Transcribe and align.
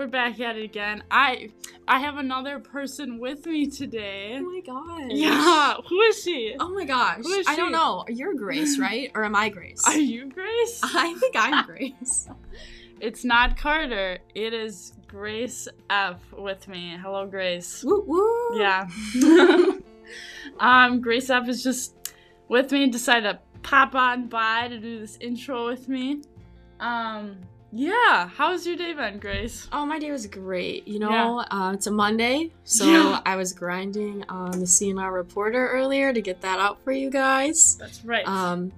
We're 0.00 0.06
back 0.06 0.40
at 0.40 0.56
it 0.56 0.64
again. 0.64 1.04
I 1.10 1.50
I 1.86 1.98
have 1.98 2.16
another 2.16 2.58
person 2.58 3.18
with 3.18 3.44
me 3.44 3.66
today. 3.66 4.38
Oh 4.38 4.40
my 4.40 4.60
gosh. 4.60 5.10
Yeah, 5.10 5.74
who 5.86 6.00
is 6.00 6.22
she? 6.22 6.56
Oh 6.58 6.70
my 6.70 6.86
gosh. 6.86 7.18
Who 7.18 7.28
is 7.28 7.46
she? 7.46 7.52
I 7.52 7.56
don't 7.56 7.70
know. 7.70 8.06
You're 8.08 8.32
Grace, 8.32 8.78
right? 8.80 9.10
Or 9.14 9.24
am 9.24 9.36
I 9.36 9.50
Grace? 9.50 9.82
Are 9.86 9.98
you 9.98 10.30
Grace? 10.32 10.80
I 10.82 11.14
think 11.20 11.36
I'm 11.36 11.66
Grace. 11.66 12.30
It's 12.98 13.26
not 13.26 13.58
Carter. 13.58 14.20
It 14.34 14.54
is 14.54 14.94
Grace 15.06 15.68
F 15.90 16.18
with 16.32 16.66
me. 16.66 16.96
Hello, 16.98 17.26
Grace. 17.26 17.84
woo 17.84 18.02
woo. 18.06 18.58
Yeah. 18.58 18.88
um, 20.60 21.02
Grace 21.02 21.28
F 21.28 21.46
is 21.46 21.62
just 21.62 22.14
with 22.48 22.72
me. 22.72 22.84
And 22.84 22.90
decided 22.90 23.34
to 23.34 23.38
pop 23.62 23.94
on 23.94 24.28
by 24.28 24.68
to 24.68 24.78
do 24.78 24.98
this 24.98 25.18
intro 25.20 25.66
with 25.66 25.90
me. 25.90 26.22
Um, 26.80 27.36
yeah. 27.72 28.28
How's 28.28 28.66
your 28.66 28.76
day 28.76 28.92
been, 28.94 29.18
Grace? 29.18 29.68
Oh, 29.72 29.86
my 29.86 29.98
day 29.98 30.10
was 30.10 30.26
great. 30.26 30.86
You 30.88 30.98
know, 30.98 31.10
Yeah. 31.10 31.44
uh, 31.50 31.72
it's 31.72 31.86
a 31.86 31.90
Monday, 31.90 32.52
so 32.64 32.84
Yeah. 32.86 33.20
I 33.24 33.36
was 33.36 33.52
grinding 33.52 34.24
on 34.28 34.52
the 34.58 34.66
CNR 34.66 35.12
reporter 35.12 35.68
earlier 35.68 36.12
to 36.12 36.20
get 36.20 36.40
that 36.42 36.58
out 36.58 36.82
for 36.82 36.92
you 36.92 37.10
guys. 37.10 37.76
That's 37.78 38.04
right. 38.04 38.26
Um, 38.26 38.72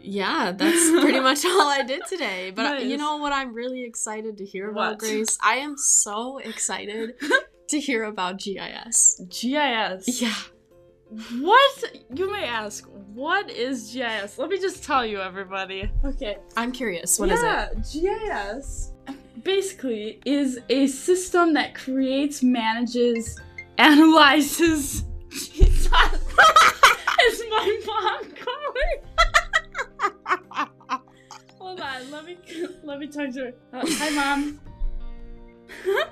yeah, 0.00 0.52
that's 0.52 0.90
pretty 0.90 1.20
much 1.20 1.44
all 1.46 1.68
I 1.68 1.82
did 1.82 2.02
today. 2.08 2.50
But 2.50 2.66
uh, 2.66 2.74
you 2.80 2.96
know 2.96 3.16
what 3.18 3.32
I'm 3.32 3.52
really 3.52 3.84
excited 3.84 4.38
to 4.38 4.44
hear 4.44 4.70
about, 4.70 4.92
What? 4.92 4.98
Grace? 5.00 5.36
I 5.42 5.56
am 5.56 5.76
so 5.76 6.38
excited 6.38 7.14
to 7.68 7.80
hear 7.80 8.04
about 8.04 8.38
GIS. 8.38 9.20
GIS. 9.28 10.22
Yeah. 10.22 10.34
What 11.10 11.84
you 12.14 12.30
may 12.30 12.44
ask? 12.44 12.86
What 13.14 13.50
is 13.50 13.92
GIS? 13.92 14.36
Let 14.38 14.50
me 14.50 14.58
just 14.58 14.84
tell 14.84 15.06
you, 15.06 15.20
everybody. 15.20 15.90
Okay. 16.04 16.36
I'm 16.56 16.70
curious. 16.70 17.18
What 17.18 17.30
is 17.30 17.40
it? 17.40 18.02
yeah, 18.02 18.44
GIS 18.44 18.92
basically 19.42 20.20
is 20.24 20.60
a 20.68 20.86
system 20.86 21.54
that 21.54 21.74
creates, 21.74 22.42
manages, 22.42 23.40
analyzes. 23.78 25.04
Jesus. 25.30 25.86
is 27.26 27.42
my 27.50 27.80
mom 27.86 28.32
calling? 28.44 29.00
Hold 31.58 31.80
on, 31.80 32.10
let 32.10 32.24
me 32.24 32.38
let 32.82 32.98
me 32.98 33.06
talk 33.06 33.30
to 33.32 33.40
her. 33.40 33.54
Uh, 33.72 33.86
hi, 33.86 34.10
mom. 34.10 34.60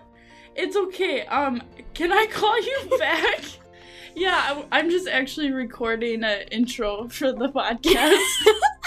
it's 0.56 0.77
okay. 0.77 1.27
Um, 1.27 1.62
can 1.94 2.12
I 2.12 2.27
call 2.27 2.60
you 2.60 2.98
back? 2.98 3.42
Yeah, 4.17 4.62
I, 4.72 4.81
am 4.81 4.89
just 4.89 5.06
actually 5.06 5.53
recording 5.53 6.25
an 6.25 6.48
intro 6.50 7.06
for 7.09 7.33
the 7.33 7.50
podcast. 7.50 8.17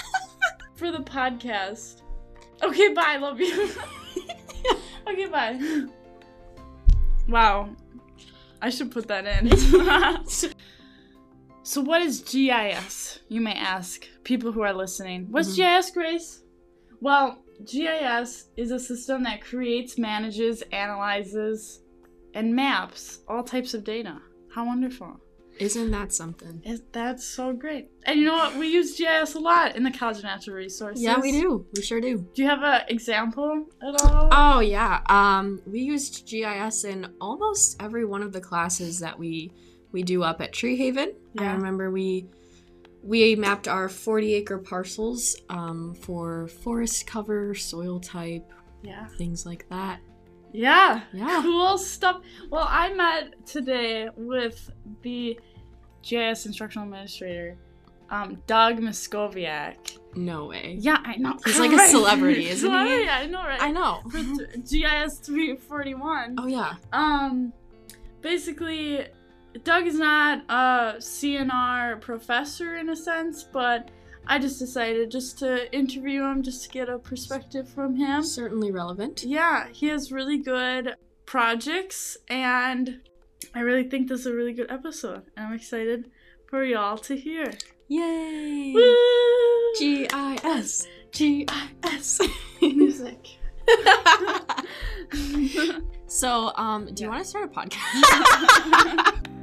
for 0.74 0.90
the 0.90 0.98
podcast. 0.98 2.02
Okay, 2.60 2.92
bye. 2.92 3.16
Love 3.16 3.38
you. 3.38 3.70
okay, 5.08 5.26
bye. 5.26 5.86
Wow. 7.28 7.70
I 8.60 8.70
should 8.70 8.90
put 8.90 9.06
that 9.06 9.24
in. 9.24 9.56
so, 11.62 11.80
what 11.80 12.02
is 12.02 12.22
GIS? 12.22 13.20
You 13.28 13.40
may 13.40 13.54
ask 13.54 14.08
people 14.24 14.50
who 14.50 14.62
are 14.62 14.72
listening. 14.72 15.28
What's 15.30 15.56
Mhm. 15.56 15.78
GIS, 15.78 15.90
Grace? 15.92 16.42
Well, 17.00 17.38
GIS 17.64 18.48
is 18.56 18.72
a 18.72 18.80
system 18.80 19.22
that 19.22 19.42
creates, 19.42 19.96
manages, 19.96 20.62
analyzes, 20.72 21.82
and 22.34 22.52
maps 22.56 23.20
all 23.28 23.44
types 23.44 23.74
of 23.74 23.84
data. 23.84 24.20
How 24.54 24.66
wonderful. 24.66 25.20
Isn't 25.58 25.90
that 25.90 26.12
something? 26.12 26.62
Is 26.64 26.82
that's 26.90 27.24
so 27.24 27.52
great. 27.52 27.90
And 28.04 28.18
you 28.18 28.26
know 28.26 28.34
what? 28.34 28.56
We 28.56 28.68
use 28.68 28.96
GIS 28.96 29.34
a 29.34 29.38
lot 29.38 29.76
in 29.76 29.82
the 29.82 29.90
College 29.90 30.18
of 30.18 30.22
Natural 30.22 30.56
Resources. 30.56 31.02
Yeah, 31.02 31.20
we 31.20 31.32
do. 31.32 31.66
We 31.74 31.82
sure 31.82 32.00
do. 32.00 32.26
Do 32.34 32.42
you 32.42 32.48
have 32.48 32.62
an 32.62 32.82
example 32.88 33.66
at 33.82 34.00
all? 34.02 34.28
Oh 34.32 34.60
yeah. 34.60 35.02
Um, 35.10 35.60
we 35.66 35.80
used 35.80 36.26
GIS 36.26 36.84
in 36.84 37.12
almost 37.20 37.76
every 37.82 38.06
one 38.06 38.22
of 38.22 38.32
the 38.32 38.40
classes 38.40 38.98
that 39.00 39.18
we 39.18 39.52
we 39.92 40.02
do 40.02 40.22
up 40.22 40.40
at 40.40 40.52
Tree 40.52 40.76
Haven. 40.76 41.12
I 41.38 41.52
remember 41.52 41.90
we 41.90 42.26
we 43.02 43.34
mapped 43.34 43.68
our 43.68 43.88
40 43.88 44.34
acre 44.34 44.58
parcels 44.58 45.36
um, 45.48 45.94
for 45.94 46.48
forest 46.48 47.06
cover, 47.06 47.54
soil 47.54 47.98
type, 48.00 48.50
yeah. 48.82 49.06
things 49.18 49.46
like 49.46 49.68
that. 49.70 50.00
Yeah. 50.52 51.02
Yeah. 51.12 51.40
Cool 51.42 51.78
stuff. 51.78 52.22
Well, 52.50 52.66
I 52.68 52.92
met 52.92 53.46
today 53.46 54.08
with 54.16 54.70
the 55.02 55.38
GIS 56.02 56.46
instructional 56.46 56.86
administrator, 56.88 57.56
um, 58.10 58.42
Doug 58.46 58.78
Miskowiak. 58.80 59.98
No 60.16 60.46
way. 60.46 60.76
Yeah, 60.80 60.98
I 61.04 61.16
know. 61.16 61.36
He's 61.44 61.58
like 61.60 61.72
a 61.72 61.78
celebrity, 61.88 62.48
isn't 62.48 62.68
he? 62.86 63.08
I 63.08 63.26
know, 63.26 63.42
right? 63.42 63.62
I 63.62 63.70
know. 63.70 64.00
For 64.10 64.18
GIS 64.58 65.18
341. 65.22 66.36
oh 66.38 66.46
yeah. 66.46 66.74
Um, 66.92 67.52
basically, 68.20 69.06
Doug 69.62 69.86
is 69.86 69.98
not 69.98 70.42
a 70.48 70.94
CNR 70.98 72.00
professor 72.00 72.76
in 72.78 72.88
a 72.90 72.96
sense, 72.96 73.44
but 73.44 73.90
I 74.26 74.38
just 74.38 74.58
decided 74.58 75.10
just 75.10 75.38
to 75.40 75.72
interview 75.74 76.24
him 76.24 76.42
just 76.42 76.62
to 76.64 76.68
get 76.68 76.88
a 76.88 76.98
perspective 76.98 77.68
from 77.68 77.96
him. 77.96 78.22
Certainly 78.22 78.70
relevant. 78.70 79.24
Yeah, 79.24 79.68
he 79.72 79.88
has 79.88 80.12
really 80.12 80.38
good 80.38 80.94
projects, 81.26 82.16
and 82.28 83.00
I 83.54 83.60
really 83.60 83.88
think 83.88 84.08
this 84.08 84.20
is 84.20 84.26
a 84.26 84.34
really 84.34 84.52
good 84.52 84.70
episode. 84.70 85.22
And 85.36 85.46
I'm 85.46 85.54
excited 85.54 86.10
for 86.48 86.64
y'all 86.64 86.98
to 86.98 87.16
hear. 87.16 87.52
Yay! 87.88 88.72
Woo! 88.74 89.74
GIS. 89.78 90.86
GIS. 91.12 92.20
music. 92.62 93.38
so, 96.06 96.52
um, 96.56 96.86
do 96.94 97.02
you 97.02 97.08
want 97.08 97.22
to 97.22 97.28
start 97.28 97.44
a 97.44 97.48
podcast? 97.48 99.26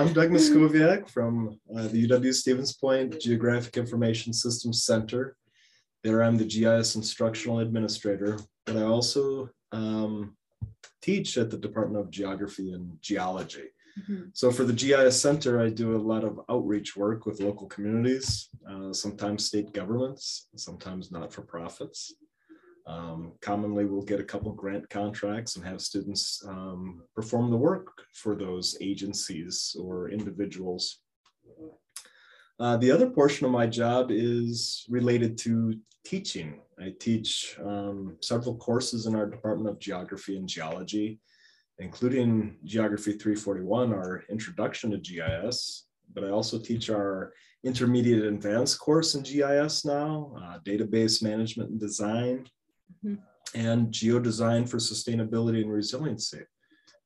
I'm 0.00 0.14
Doug 0.14 0.30
Miskowiak 0.30 1.10
from 1.10 1.60
uh, 1.76 1.82
the 1.88 2.08
UW 2.08 2.32
Stevens 2.32 2.72
Point 2.72 3.20
Geographic 3.20 3.76
Information 3.76 4.32
Systems 4.32 4.84
Center. 4.84 5.36
There, 6.02 6.22
I'm 6.22 6.38
the 6.38 6.46
GIS 6.46 6.96
instructional 6.96 7.58
administrator, 7.58 8.38
but 8.64 8.78
I 8.78 8.82
also 8.84 9.50
um, 9.72 10.38
teach 11.02 11.36
at 11.36 11.50
the 11.50 11.58
Department 11.58 12.02
of 12.02 12.10
Geography 12.10 12.72
and 12.72 12.96
Geology. 13.02 13.68
Mhm. 14.08 14.30
So, 14.32 14.50
for 14.50 14.64
the 14.64 14.72
GIS 14.72 15.20
Center, 15.20 15.60
I 15.60 15.68
do 15.68 15.94
a 15.94 16.06
lot 16.12 16.24
of 16.24 16.40
outreach 16.48 16.96
work 16.96 17.26
with 17.26 17.42
local 17.42 17.66
communities, 17.66 18.48
uh, 18.66 18.94
sometimes 18.94 19.44
state 19.44 19.74
governments, 19.74 20.48
sometimes 20.56 21.12
not 21.12 21.30
for 21.30 21.42
profits. 21.42 22.14
Um, 22.90 23.32
commonly, 23.40 23.84
we'll 23.84 24.02
get 24.02 24.18
a 24.18 24.24
couple 24.24 24.52
grant 24.52 24.88
contracts 24.90 25.54
and 25.54 25.64
have 25.64 25.80
students 25.80 26.42
um, 26.48 27.02
perform 27.14 27.50
the 27.50 27.56
work 27.56 28.02
for 28.14 28.34
those 28.34 28.76
agencies 28.80 29.76
or 29.78 30.10
individuals. 30.10 30.98
Uh, 32.58 32.76
the 32.78 32.90
other 32.90 33.08
portion 33.08 33.46
of 33.46 33.52
my 33.52 33.66
job 33.66 34.10
is 34.10 34.84
related 34.88 35.38
to 35.38 35.74
teaching. 36.04 36.60
I 36.80 36.92
teach 36.98 37.56
um, 37.64 38.16
several 38.20 38.56
courses 38.56 39.06
in 39.06 39.14
our 39.14 39.26
Department 39.26 39.70
of 39.70 39.78
Geography 39.78 40.36
and 40.36 40.48
Geology, 40.48 41.20
including 41.78 42.56
Geography 42.64 43.12
341, 43.12 43.92
our 43.92 44.24
introduction 44.28 44.90
to 44.90 44.98
GIS, 44.98 45.84
but 46.12 46.24
I 46.24 46.30
also 46.30 46.58
teach 46.58 46.90
our 46.90 47.34
intermediate 47.62 48.24
advanced 48.24 48.80
course 48.80 49.14
in 49.14 49.22
GIS 49.22 49.84
now, 49.84 50.34
uh, 50.42 50.58
database 50.66 51.22
management 51.22 51.70
and 51.70 51.78
design, 51.78 52.46
Mhm. 53.04 53.18
and 53.54 53.88
geodesign 53.88 54.68
for 54.68 54.78
sustainability 54.78 55.62
and 55.62 55.72
resiliency, 55.72 56.42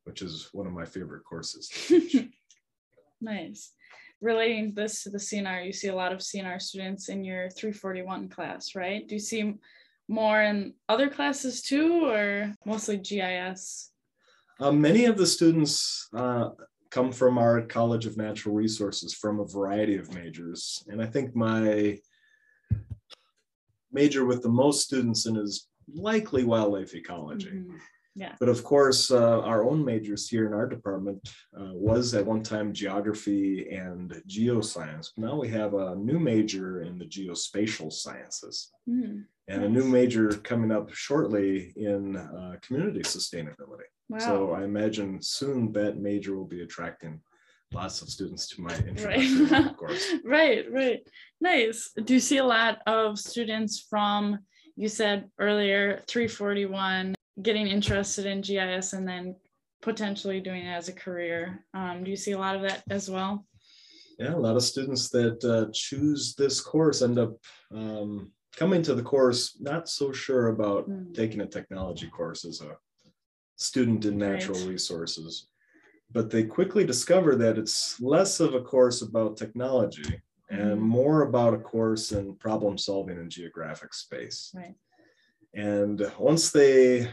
which 0.05 0.23
is 0.23 0.49
one 0.53 0.67
of 0.67 0.73
my 0.73 0.85
favorite 0.85 1.25
courses. 1.25 1.71
Nice. 3.21 3.73
Relating 4.21 4.75
this 4.75 5.03
to 5.03 5.11
the 5.11 5.19
CNR, 5.19 5.65
you 5.65 5.73
see 5.73 5.89
a 5.89 5.95
lot 5.95 6.13
of 6.13 6.19
CNR 6.19 6.61
students 6.61 7.09
in 7.09 7.25
your 7.25 7.49
341 7.51 8.29
class, 8.29 8.75
right? 8.75 9.07
Do 9.09 9.15
you 9.15 9.19
see 9.21 9.55
more 10.09 10.43
in 10.43 10.75
other 10.89 11.09
classes 11.09 11.63
too, 11.63 12.07
or 12.07 12.55
mostly 12.67 12.99
GIS? 12.99 13.91
Uh, 14.61 14.73
many 14.73 15.07
of 15.07 15.17
the 15.17 15.27
students 15.27 16.09
uh, 16.15 16.51
come 16.91 17.11
from 17.13 17.39
our 17.39 17.63
College 17.63 18.07
of 18.07 18.17
Natural 18.17 18.55
Resources 18.55 19.15
from 19.15 19.41
a 19.41 19.47
variety 19.47 19.97
of 19.97 20.15
majors. 20.15 20.85
And 20.89 21.01
I 21.03 21.07
think 21.07 21.35
my 21.35 21.99
major 23.91 24.25
with 24.27 24.43
the 24.43 24.49
most 24.49 24.85
students 24.85 25.27
in 25.27 25.37
is 25.37 25.69
likely 25.93 26.45
wildlife 26.45 26.95
ecology. 26.95 27.51
Mhm. 27.51 27.79
But 28.39 28.49
of 28.49 28.63
course, 28.63 29.11
uh, 29.11 29.41
our 29.41 29.65
own 29.65 29.85
majors 29.85 30.29
here 30.29 30.47
in 30.47 30.53
our 30.53 30.69
department 30.69 31.19
uh, 31.59 31.73
was 31.73 32.15
at 32.15 32.25
one 32.25 32.43
time 32.45 32.73
geography 32.73 33.69
and 33.71 34.11
geoscience. 34.29 35.11
Now 35.17 35.35
we 35.41 35.49
have 35.49 35.75
a 35.75 35.97
new 35.97 36.21
major 36.21 36.83
in 36.83 36.97
the 36.99 37.07
geospatial 37.07 37.91
sciences 37.93 38.71
Mhm. 38.89 39.25
and 39.49 39.65
a 39.65 39.69
new 39.69 39.85
major 39.85 40.29
coming 40.51 40.71
up 40.71 40.91
shortly 40.95 41.73
in 41.77 42.17
uh, 42.17 42.57
community 42.63 43.01
sustainability. 43.01 43.89
Wow. 44.09 44.19
So 44.19 44.53
I 44.53 44.63
imagine 44.65 45.21
soon 45.21 45.73
that 45.73 45.99
major 45.99 46.37
will 46.37 46.47
be 46.57 46.63
attracting 46.63 47.21
lots 47.73 48.01
of 48.03 48.09
students 48.11 48.47
to 48.51 48.61
my 48.63 48.77
introductory 48.77 49.47
Right. 49.47 49.77
course. 49.83 50.05
right, 50.25 50.71
right. 50.71 51.01
Nice. 51.41 51.91
Do 52.05 52.15
you 52.15 52.21
see 52.21 52.37
a 52.39 52.45
lot 52.45 52.79
of 52.87 53.19
students 53.19 53.81
from, 53.91 54.39
you 54.77 54.89
said 54.89 55.31
earlier, 55.39 56.03
341, 56.09 57.15
getting 57.43 57.67
interested 57.67 58.27
in 58.27 58.41
GIS 58.41 58.93
and 58.93 59.07
then 59.07 59.37
potentially 59.83 60.41
doing 60.41 60.67
it 60.67 60.73
as 60.73 60.89
a 60.89 60.93
career? 60.93 61.65
Um, 61.75 62.05
do 62.05 62.11
you 62.11 62.17
see 62.17 62.33
a 62.33 62.39
lot 62.39 62.57
of 62.57 62.63
that 62.63 62.83
as 62.91 63.11
well? 63.11 63.47
Yeah, 64.19 64.35
a 64.35 64.37
lot 64.37 64.57
of 64.57 64.63
students 64.63 65.09
that 65.11 65.45
uh, 65.45 65.71
choose 65.73 66.35
this 66.37 66.61
course 66.61 67.03
end 67.03 67.19
up 67.19 67.37
um, 67.73 68.33
coming 68.57 68.83
to 68.83 68.95
the 68.95 69.03
course 69.03 69.59
not 69.61 69.89
so 69.89 70.13
sure 70.13 70.49
about 70.49 70.89
Mm. 70.89 71.15
taking 71.15 71.41
a 71.41 71.47
technology 71.47 72.09
course 72.09 72.45
as 72.45 72.61
a 72.61 72.77
student 73.57 74.05
in 74.05 74.17
natural 74.19 74.59
Right. 74.61 74.69
resources. 74.69 75.49
But 76.13 76.31
they 76.31 76.45
quickly 76.45 76.85
discover 76.85 77.35
that 77.37 77.59
it's 77.59 78.01
less 78.01 78.39
of 78.39 78.55
a 78.55 78.61
course 78.61 79.03
about 79.03 79.37
technology 79.37 80.23
and 80.51 80.79
Mhm. 80.79 80.81
more 80.81 81.23
about 81.23 81.55
a 81.55 81.59
course 81.59 82.13
in 82.13 82.35
problem 82.37 82.77
solving 82.79 83.19
in 83.19 83.31
geographic 83.31 83.95
space. 83.95 84.53
Right. 84.55 84.75
And 85.55 86.11
once 86.19 86.51
they 86.51 87.11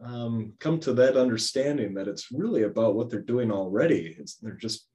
um, 0.00 0.52
come 0.58 0.78
to 0.80 0.92
that 0.94 1.16
understanding 1.16 1.94
that 1.94 2.08
it's 2.08 2.30
really 2.30 2.64
about 2.64 2.94
what 2.94 3.08
they're 3.08 3.20
doing 3.22 3.50
already, 3.50 4.16
it's, 4.18 4.34
they're 4.36 4.52
just 4.52 4.88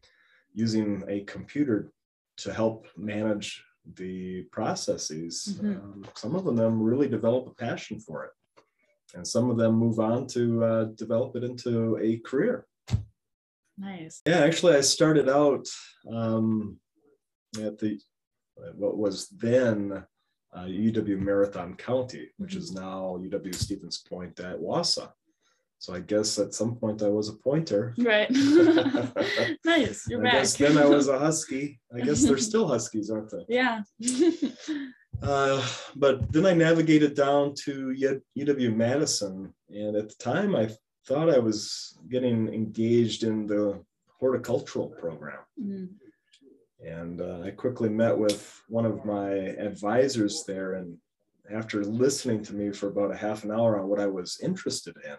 using 0.54 1.04
a 1.08 1.22
computer 1.22 1.92
to 2.38 2.54
help 2.54 2.86
manage 2.98 3.64
the 3.96 4.44
processes. 4.52 5.58
Mhm. 5.62 5.78
Um, 5.82 6.06
some 6.16 6.36
of 6.36 6.44
them 6.56 6.84
really 6.84 7.08
develop 7.08 7.48
a 7.48 7.54
passion 7.54 8.00
for 8.00 8.26
it, 8.26 8.32
and 9.16 9.26
some 9.28 9.50
of 9.50 9.58
them 9.58 9.74
move 9.76 10.00
on 10.00 10.28
to 10.28 10.64
uh, 10.64 10.84
develop 10.96 11.36
it 11.38 11.44
into 11.44 11.98
a 11.98 12.18
career. 12.20 12.68
Nice. 13.78 14.22
Yeah, 14.28 14.40
actually, 14.40 14.76
I 14.76 14.82
started 14.82 15.30
out 15.30 15.66
um, 16.12 16.80
at 17.58 17.80
the 17.80 18.00
what 18.76 18.98
was 18.98 19.28
then 19.30 20.04
uh, 20.54 20.66
UW 20.66 21.20
Marathon 21.20 21.76
County, 21.76 22.30
which 22.38 22.56
is 22.56 22.72
now 22.72 23.18
UW 23.22 23.56
Stevens 23.56 24.00
Point 24.00 24.40
at 24.40 24.60
Wausau. 24.60 25.10
So 25.78 25.94
I 25.94 26.02
guess 26.02 26.38
at 26.38 26.54
some 26.54 26.76
point 26.76 27.02
I 27.02 27.08
was 27.08 27.30
a 27.30 27.34
pointer. 27.34 27.96
Right. 27.98 28.30
nice. 29.66 30.06
You're 30.10 30.20
I 30.20 30.24
back. 30.24 30.34
guess 30.34 30.58
then 30.58 30.78
I 30.78 30.86
was 30.86 31.08
a 31.08 31.18
husky. 31.18 31.80
I 31.96 32.02
guess 32.02 32.22
they're 32.24 32.38
still 32.38 32.68
huskies, 32.76 33.10
aren't 33.10 33.32
they? 33.32 33.46
yeah. 33.48 33.82
Uh, 35.22 35.62
but 35.98 36.32
then 36.32 36.46
I 36.46 36.54
navigated 36.54 37.14
down 37.14 37.54
to 37.66 37.94
UW 38.38 38.74
Madison, 38.74 39.54
and 39.68 39.98
at 39.98 40.08
the 40.08 40.16
time 40.16 40.56
I 40.56 40.70
thought 41.06 41.30
I 41.30 41.40
was 41.40 41.98
getting 42.10 42.48
engaged 42.54 43.24
in 43.24 43.46
the 43.46 43.84
horticultural 44.20 44.88
program. 44.88 45.40
Mm, 45.62 45.90
And 46.86 47.22
uh, 47.22 47.42
I 47.44 47.52
quickly 47.52 47.90
met 47.90 48.18
with 48.18 48.62
one 48.70 48.86
of 48.86 49.06
my 49.06 49.32
advisors 49.32 50.44
there. 50.46 50.76
And 50.76 50.98
after 51.54 51.84
listening 51.84 52.44
to 52.44 52.54
me 52.54 52.72
for 52.72 52.88
about 52.88 53.12
a 53.12 53.18
half 53.18 53.44
an 53.44 53.52
hour 53.52 53.80
on 53.80 53.88
what 53.88 54.00
I 54.00 54.08
was 54.08 54.40
interested 54.42 54.96
in, 55.06 55.18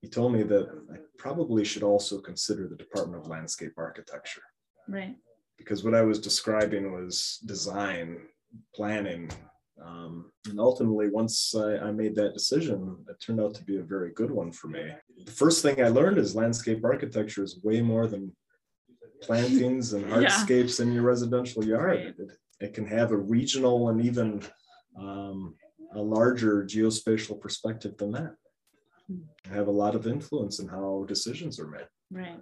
he 0.00 0.08
told 0.08 0.32
me 0.32 0.42
that 0.44 0.68
I 0.92 0.96
probably 1.18 1.64
should 1.64 1.82
also 1.82 2.20
consider 2.20 2.66
the 2.66 2.76
Department 2.76 3.22
of 3.22 3.28
Landscape 3.28 3.72
Architecture 3.76 4.42
right. 4.88 5.14
because 5.58 5.84
what 5.84 5.94
I 5.94 6.02
was 6.02 6.18
describing 6.18 6.92
was 6.92 7.38
design, 7.44 8.22
planning. 8.74 9.30
Um, 9.82 10.30
and 10.48 10.58
ultimately, 10.58 11.10
once 11.10 11.54
I, 11.54 11.76
I 11.76 11.90
made 11.90 12.14
that 12.16 12.32
decision, 12.32 12.96
it 13.08 13.16
turned 13.20 13.40
out 13.40 13.54
to 13.54 13.64
be 13.64 13.76
a 13.76 13.82
very 13.82 14.12
good 14.12 14.30
one 14.30 14.52
for 14.52 14.68
me. 14.68 14.90
The 15.24 15.32
first 15.32 15.62
thing 15.62 15.82
I 15.82 15.88
learned 15.88 16.18
is 16.18 16.34
landscape 16.34 16.84
architecture 16.84 17.44
is 17.44 17.60
way 17.62 17.82
more 17.82 18.06
than 18.06 18.32
plantings 19.22 19.92
and 19.92 20.08
Yeah. 20.08 20.16
hardscapes 20.16 20.80
in 20.80 20.92
your 20.92 21.02
residential 21.02 21.64
yard. 21.64 21.86
Right. 21.86 22.14
It, 22.18 22.30
it 22.60 22.74
can 22.74 22.86
have 22.86 23.12
a 23.12 23.16
regional 23.16 23.88
and 23.88 24.04
even 24.04 24.42
um, 24.96 25.54
a 25.94 26.00
larger 26.00 26.64
geospatial 26.64 27.40
perspective 27.40 27.96
than 27.96 28.12
that. 28.12 28.34
Hmm. 29.06 29.52
Have 29.52 29.68
a 29.68 29.72
lot 29.72 29.94
of 29.94 30.06
influence 30.06 30.58
in 30.58 30.68
how 30.68 31.04
decisions 31.08 31.58
are 31.58 31.66
made. 31.66 31.88
Right. 32.10 32.40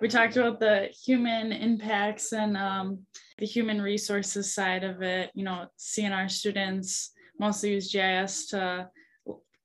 We 0.00 0.08
talked 0.08 0.36
about 0.36 0.60
the 0.60 0.88
human 1.04 1.52
impacts 1.52 2.32
and 2.32 2.56
um, 2.56 3.00
the 3.38 3.46
human 3.46 3.80
resources 3.82 4.54
side 4.54 4.84
of 4.84 5.02
it. 5.02 5.30
You 5.34 5.44
know, 5.44 5.66
our 6.12 6.28
students 6.28 7.10
mostly 7.38 7.72
use 7.72 7.90
GIS 7.92 8.46
to 8.48 8.88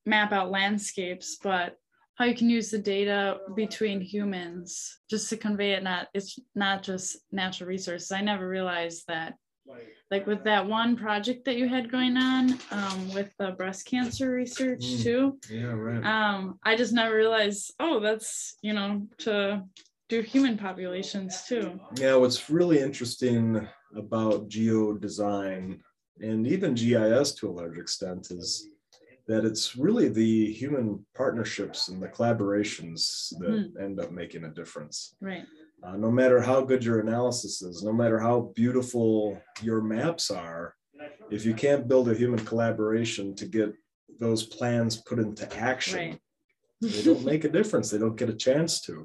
map 0.06 0.32
out 0.32 0.50
landscapes, 0.50 1.38
but 1.42 1.78
how 2.22 2.28
you 2.28 2.36
can 2.36 2.52
use 2.52 2.70
the 2.70 2.78
data 2.78 3.40
between 3.56 4.00
humans 4.00 5.00
just 5.10 5.28
to 5.30 5.36
convey 5.38 5.72
it. 5.72 5.82
Not 5.82 6.08
it's 6.14 6.38
not 6.54 6.84
just 6.84 7.18
natural 7.32 7.68
resources. 7.68 8.12
I 8.12 8.22
never 8.22 8.48
realized 8.48 9.06
that. 9.08 9.34
Like 10.12 10.28
with 10.28 10.44
that 10.44 10.68
one 10.68 10.96
project 10.96 11.46
that 11.46 11.56
you 11.56 11.68
had 11.68 11.90
going 11.92 12.18
on 12.18 12.60
um, 12.70 13.12
with 13.16 13.32
the 13.40 13.52
breast 13.52 13.88
cancer 13.88 14.32
research 14.32 14.84
Mm. 14.86 15.04
too 15.04 15.40
Yeah, 15.50 15.74
right. 15.88 16.04
um 16.14 16.60
i 16.70 16.76
just 16.76 16.94
never 16.94 17.16
realized 17.16 17.64
oh 17.80 18.00
that's 18.06 18.56
you 18.62 18.74
know 18.74 19.08
to 19.26 19.64
do 20.10 20.22
human 20.22 20.58
populations 20.58 21.32
too 21.50 21.80
Yeah, 22.04 22.16
what's 22.22 22.50
really 22.50 22.80
interesting 22.88 23.66
about 24.04 24.50
geo 24.50 24.94
design 25.08 25.64
and 26.28 26.46
even 26.46 26.76
GIS 26.82 27.28
to 27.36 27.50
a 27.50 27.56
large 27.60 27.78
extent 27.86 28.24
is 28.32 28.50
that 29.32 29.46
it's 29.46 29.78
really 29.78 30.10
the 30.10 30.52
human 30.52 31.06
partnerships 31.16 31.88
and 31.88 32.02
the 32.04 32.08
collaborations 32.10 33.30
that 33.40 33.72
end 33.82 33.98
up 34.00 34.12
making 34.12 34.44
a 34.44 34.50
difference. 34.50 35.16
right 35.22 35.46
Uh, 35.84 35.96
no 36.06 36.12
matter 36.12 36.40
how 36.50 36.60
good 36.72 36.84
your 36.88 37.00
analysis 37.00 37.54
is, 37.70 37.82
no 37.90 37.94
matter 38.02 38.20
how 38.28 38.38
beautiful 38.62 39.42
your 39.64 39.82
maps 39.82 40.30
are, 40.30 40.76
if 41.36 41.42
you 41.48 41.54
can't 41.64 41.88
build 41.88 42.08
a 42.10 42.14
human 42.14 42.44
collaboration 42.52 43.26
to 43.40 43.46
get 43.58 43.70
those 44.20 44.44
plans 44.58 44.94
put 45.10 45.18
into 45.26 45.46
action, 45.72 45.98
Right. 46.00 46.20
they 46.94 47.02
don't 47.10 47.26
make 47.34 47.44
a 47.46 47.50
difference. 47.60 47.88
They 47.90 47.98
don't 48.04 48.20
get 48.22 48.30
a 48.30 48.40
chance 48.48 48.72
to. 48.88 48.96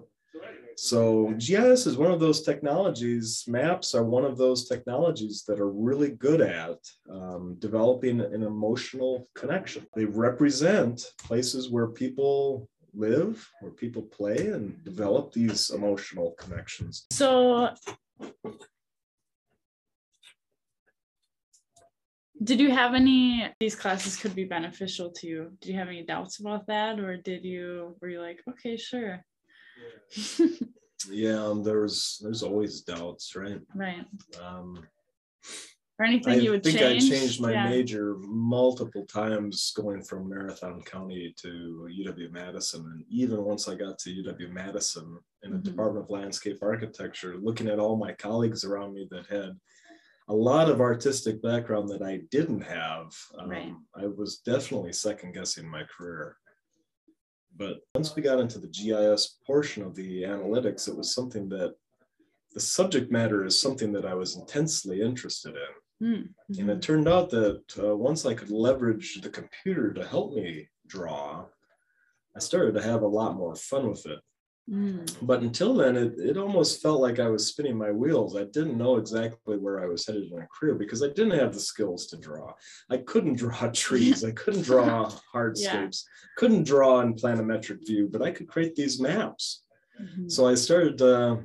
So 0.77 1.33
GIS 1.39 1.87
is 1.87 1.97
one 1.97 2.11
of 2.11 2.21
those 2.21 2.43
technologies. 2.43 3.45
Maps 3.49 3.95
are 3.95 4.05
one 4.05 4.25
of 4.25 4.37
those 4.37 4.69
technologies 4.69 5.43
that 5.49 5.59
are 5.59 5.71
really 5.71 6.11
good 6.11 6.43
at 6.43 6.79
um, 7.11 7.57
developing 7.59 8.21
an 8.21 8.43
emotional 8.43 9.27
connection. 9.35 9.87
They 9.95 10.05
represent 10.05 11.03
places 11.19 11.71
where 11.71 11.89
people 11.89 12.69
live, 12.93 13.49
where 13.61 13.73
people 13.73 14.03
play, 14.03 14.49
and 14.49 14.83
develop 14.85 15.33
these 15.33 15.71
emotional 15.71 16.33
connections. 16.39 17.07
so 17.11 17.71
did 22.43 22.61
you 22.61 22.71
have 22.71 22.95
any 22.95 23.49
these 23.61 23.75
classes 23.75 24.17
could 24.17 24.35
be 24.35 24.45
beneficial 24.45 25.11
to 25.11 25.27
you 25.27 25.53
did 25.61 25.71
you 25.71 25.79
have 25.79 25.89
any 25.89 26.03
doubts 26.03 26.39
about 26.39 26.67
that 26.67 27.01
or 27.01 27.17
did 27.17 27.45
you 27.45 27.97
were 28.01 28.11
you 28.11 28.21
like 28.21 28.41
okay 28.49 28.77
sure 28.77 29.25
Yeah, 31.11 31.45
um, 31.45 31.63
there's 31.63 32.19
there's 32.23 32.43
always 32.43 32.81
doubts, 32.81 33.37
right? 33.37 33.61
right 33.75 34.07
Um, 34.43 34.83
or 35.99 36.05
anything 36.07 36.33
I 36.33 36.37
you 36.37 36.51
would 36.51 36.65
think 36.65 36.79
change 36.79 36.85
I 36.85 36.99
think 36.99 37.13
I 37.13 37.17
changed 37.21 37.41
my 37.41 37.53
Yeah. 37.53 37.69
major 37.69 38.17
multiple 38.19 39.05
times 39.07 39.73
going 39.77 40.03
from 40.03 40.29
Marathon 40.29 40.83
County 40.83 41.33
to 41.43 41.87
UW 41.91 42.31
Madison. 42.33 42.87
And 42.87 43.05
even 43.09 43.45
once 43.45 43.69
I 43.69 43.75
got 43.75 43.99
to 44.01 44.11
UW 44.11 44.49
Madison 44.51 45.19
in 45.43 45.53
the 45.53 45.59
Mhm. 45.59 45.65
Department 45.65 46.05
of 46.07 46.11
Landscape 46.11 46.59
Architecture, 46.63 47.37
looking 47.37 47.69
at 47.69 47.79
all 47.79 47.97
my 47.97 48.13
colleagues 48.15 48.65
around 48.65 48.95
me 48.95 49.07
that 49.11 49.27
had 49.27 49.61
a 50.29 50.35
lot 50.35 50.69
of 50.69 50.81
artistic 50.81 51.41
background 51.41 51.89
that 51.91 52.03
I 52.03 52.23
didn't 52.31 52.63
have, 52.63 53.15
um, 53.39 53.51
Right. 53.51 53.75
I 53.95 54.07
was 54.07 54.39
definitely 54.39 54.93
second 54.93 55.33
guessing 55.33 55.69
my 55.69 55.85
career. 55.85 56.39
But 57.57 57.79
once 57.95 58.15
we 58.15 58.23
got 58.23 58.41
into 58.41 58.59
the 58.59 58.69
GIS 58.69 59.39
portion 59.47 59.83
of 59.83 59.95
the 59.95 60.23
analytics, 60.23 60.89
it 60.89 60.97
was 60.97 61.15
something 61.15 61.49
that 61.51 61.75
the 62.53 62.61
subject 62.61 63.11
matter 63.11 63.45
is 63.45 63.61
something 63.61 63.93
that 63.93 64.05
I 64.07 64.15
was 64.15 64.37
intensely 64.37 65.01
interested 65.01 65.55
in. 65.55 66.07
Mm, 66.07 66.29
And 66.59 66.71
it 66.71 66.83
turned 66.83 67.09
out 67.09 67.31
that 67.31 67.63
uh, 67.83 67.97
once 67.97 68.27
I 68.27 68.35
could 68.35 68.51
leverage 68.51 69.21
the 69.23 69.31
computer 69.31 69.93
to 69.95 70.07
help 70.07 70.35
me 70.35 70.69
draw, 70.87 71.47
I 72.37 72.39
started 72.39 72.75
to 72.75 72.83
have 72.83 73.03
a 73.03 73.09
lot 73.09 73.37
more 73.37 73.55
fun 73.57 73.89
with 73.89 74.05
it. 74.07 74.19
Mm, 74.69 75.07
But 75.23 75.43
until 75.43 75.75
then, 75.75 75.97
it, 75.97 76.15
it 76.19 76.37
almost 76.37 76.83
felt 76.83 77.01
like 77.01 77.21
I 77.21 77.29
was 77.29 77.47
spinning 77.47 77.79
my 77.79 77.93
wheels. 77.93 78.37
I 78.37 78.45
didn't 78.45 78.77
know 78.77 78.97
exactly 78.97 79.57
where 79.59 79.81
I 79.81 79.87
was 79.87 80.05
headed 80.05 80.33
in 80.33 80.39
a 80.41 80.47
career 80.49 80.75
because 80.75 81.03
I 81.05 81.09
didn't 81.09 81.39
have 81.39 81.55
the 81.55 81.61
skills 81.61 82.07
to 82.09 82.17
draw. 82.17 82.53
I 82.91 82.97
couldn't 82.99 83.35
draw 83.37 83.71
trees. 83.73 84.25
I 84.25 84.33
couldn't 84.33 84.63
draw 84.63 85.09
hardscapes. 85.35 86.03
Couldn't 86.37 86.65
draw 86.65 87.01
in 87.01 87.15
planimetric 87.15 87.87
view, 87.87 88.09
but 88.11 88.23
I 88.23 88.33
could 88.33 88.49
create 88.49 88.75
these 88.75 89.01
maps. 89.01 89.63
mhm. 90.01 90.31
So 90.31 90.49
I 90.49 90.55
started 90.55 91.01
uh, 91.01 91.37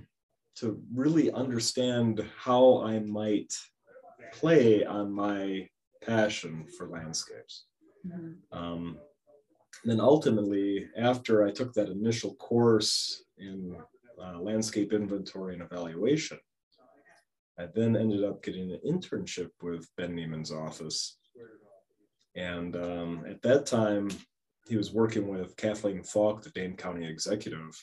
to 0.56 0.82
really 0.94 1.32
understand 1.32 2.26
how 2.38 2.82
I 2.84 3.00
might 3.00 3.54
play 4.34 4.84
on 4.84 5.12
my 5.12 5.70
passion 6.04 6.66
for 6.76 6.90
landscapes. 6.90 7.66
Mhm. 8.06 8.38
Um, 8.52 8.98
then 9.84 10.00
ultimately, 10.00 10.88
after 10.98 11.46
I 11.46 11.52
took 11.52 11.74
that 11.74 11.90
initial 11.90 12.36
course 12.36 13.24
in 13.38 13.76
uh, 14.22 14.40
landscape 14.40 14.94
inventory 14.94 15.54
and 15.54 15.64
evaluation. 15.64 16.40
I 17.60 17.68
then 17.74 17.96
ended 17.96 18.24
up 18.24 18.44
getting 18.44 18.72
an 18.72 18.80
internship 18.86 19.50
with 19.62 19.88
Ben 19.98 20.16
Niemann's 20.16 20.52
office. 20.52 21.18
And 22.36 22.76
um, 22.76 23.26
at 23.28 23.42
that 23.42 23.66
time, 23.66 24.10
he 24.68 24.78
was 24.78 24.94
working 24.94 25.28
with 25.28 25.58
Kathleen 25.58 26.04
Falk, 26.04 26.44
the 26.44 26.50
Dane 26.52 26.78
County 26.78 27.08
executive, 27.08 27.76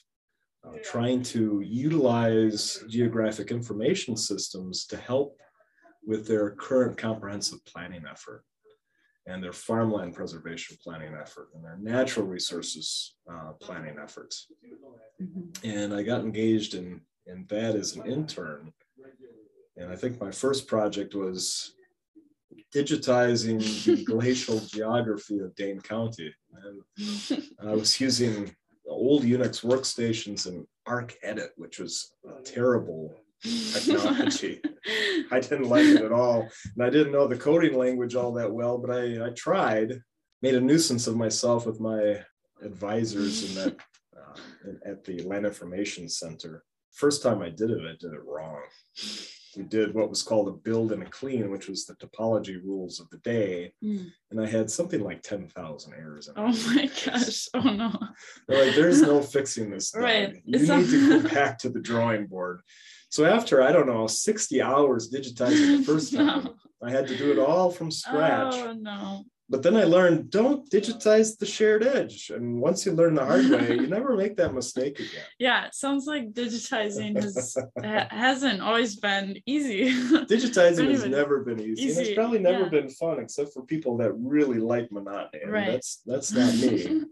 uh, 0.67 0.78
trying 0.83 1.23
to 1.25 1.61
utilize 1.61 2.83
geographic 2.88 3.50
information 3.50 4.17
systems 4.17 4.87
to 4.87 4.97
help 4.97 5.37
with 6.07 6.26
their 6.26 6.52
current 6.52 6.97
comprehensive 6.97 7.62
planning 7.67 8.05
effort 8.11 8.43
and 9.29 9.45
their 9.45 9.53
farmland 9.53 10.15
preservation 10.15 10.77
planning 10.83 11.15
effort 11.15 11.51
and 11.55 11.63
their 11.63 11.77
natural 11.77 12.27
resources 12.27 13.17
uh, 13.31 13.53
planning 13.61 13.97
efforts. 14.03 14.47
Mm-hmm. 15.23 15.69
And 15.69 15.95
I 15.95 16.03
got 16.03 16.23
engaged 16.23 16.75
in, 16.75 17.03
in 17.27 17.45
that 17.49 17.77
as 17.77 17.95
an 17.95 18.07
intern. 18.07 18.73
And 19.77 19.93
I 19.93 19.97
think 19.97 20.19
my 20.21 20.31
first 20.31 20.67
project 20.67 21.15
was 21.15 21.75
digitizing 22.75 23.61
the 23.85 24.03
glacial 24.13 24.61
geography 24.61 25.41
of 25.41 25.55
Dane 25.55 25.81
County. 25.81 26.35
And 26.65 27.43
I 27.69 27.75
was 27.75 28.01
using 28.01 28.55
old 28.89 29.25
Unix 29.25 29.63
workstations 29.63 30.47
and 30.47 30.67
ArcEdit, 30.89 31.51
which 31.57 31.79
was 31.79 32.13
a 32.27 32.43
terrible 32.43 33.15
technology. 33.42 34.61
I 35.30 35.40
didn't 35.40 35.68
like 35.68 35.85
it 35.85 36.02
at 36.02 36.12
all. 36.12 36.49
And 36.75 36.85
I 36.85 36.90
didn't 36.90 37.12
know 37.12 37.26
the 37.26 37.37
coding 37.37 37.76
language 37.76 38.14
all 38.14 38.33
that 38.33 38.52
well, 38.52 38.78
but 38.78 38.90
I, 38.90 39.26
I 39.26 39.30
tried, 39.30 40.00
made 40.42 40.54
a 40.54 40.61
nuisance 40.61 41.07
of 41.07 41.16
myself 41.16 41.66
with 41.66 41.80
my 41.80 42.21
advisors 42.62 43.49
in 43.49 43.62
that 43.62 43.76
uh, 44.16 44.90
at 44.90 45.04
the 45.04 45.23
Land 45.23 45.47
Information 45.47 46.09
Center. 46.09 46.64
First 46.92 47.23
time 47.23 47.42
I 47.42 47.50
did 47.50 47.71
it, 47.71 47.80
I 47.83 47.95
did 47.99 48.12
it 48.12 48.25
wrong. 48.25 48.62
We 49.57 49.64
did 49.64 49.95
what 49.95 50.11
was 50.11 50.23
called 50.23 50.49
a 50.49 50.52
build 50.52 50.92
and 50.92 51.02
a 51.02 51.07
clean, 51.07 51.50
which 51.50 51.68
was 51.68 51.87
the 51.87 51.95
topology 51.95 52.62
rules 52.62 53.00
of 53.00 53.09
the 53.11 53.18
day. 53.18 53.73
Mm. 53.83 54.11
And 54.30 54.40
I 54.40 54.47
had 54.47 54.71
something 54.71 55.02
like 55.02 55.23
10,000 55.23 55.95
errors. 55.95 56.28
oh 56.37 56.49
my 56.75 56.90
gosh. 57.04 57.49
Oh 57.54 57.61
no. 57.61 57.92
They're 58.47 58.66
like, 58.66 58.75
there's 58.75 59.02
no 59.02 59.23
fixing 59.23 59.71
this. 59.71 59.95
Right. 59.97 60.35
You 60.45 60.59
it's 60.59 60.68
need 60.68 60.90
to 60.90 61.23
go 61.23 61.28
back 61.28 61.59
to 61.61 61.71
the 61.71 61.80
drawing 61.80 62.26
board. 62.26 62.61
So 63.11 63.25
after 63.25 63.62
I 63.62 63.73
don't 63.73 63.87
know 63.87 64.07
60 64.07 64.62
hours 64.62 65.11
digitizing 65.11 65.79
the 65.79 65.85
first 65.85 66.15
time. 66.15 66.50
I 66.83 66.91
had 66.91 67.09
to 67.09 67.17
do 67.17 67.33
it 67.33 67.38
all 67.38 67.71
from 67.71 67.91
scratch. 67.91 68.55
Oh 68.55 68.73
no. 68.73 69.25
But 69.50 69.62
then 69.62 69.77
I 69.77 69.85
learned 69.85 70.31
don't 70.31 70.71
digitize 70.71 71.38
the 71.38 71.47
shared 71.47 71.83
edge. 71.83 72.31
And 72.31 72.61
once 72.61 72.85
you 72.85 72.93
learn 72.93 73.15
the 73.15 73.25
hard 73.25 73.49
way, 73.49 73.77
you 73.77 73.87
never 73.88 74.15
make 74.15 74.37
that 74.37 74.53
mistake 74.53 74.99
again. 75.00 75.25
Yeah, 75.38 75.65
it 75.67 75.75
sounds 75.75 76.07
like 76.07 76.33
digitizing 76.33 77.17
has 77.17 77.57
hasn't 78.11 78.61
always 78.61 78.97
been 78.97 79.38
easy. 79.47 79.91
digitizing 79.91 80.91
has 80.91 81.07
never 81.07 81.41
been 81.45 81.61
easy. 81.61 81.83
easy. 81.83 81.99
And 81.99 82.07
it's 82.09 82.15
probably 82.15 82.41
never 82.41 82.65
yeah. 82.65 82.69
been 82.69 82.91
fun 82.91 83.21
except 83.21 83.55
for 83.55 83.62
people 83.62 83.97
that 83.99 84.12
really 84.12 84.59
like 84.59 84.93
monotony. 84.93 85.43
And 85.43 85.53
right. 85.53 85.73
that's 85.73 86.03
that's 86.05 86.31
not 86.31 86.55
me. 86.55 87.05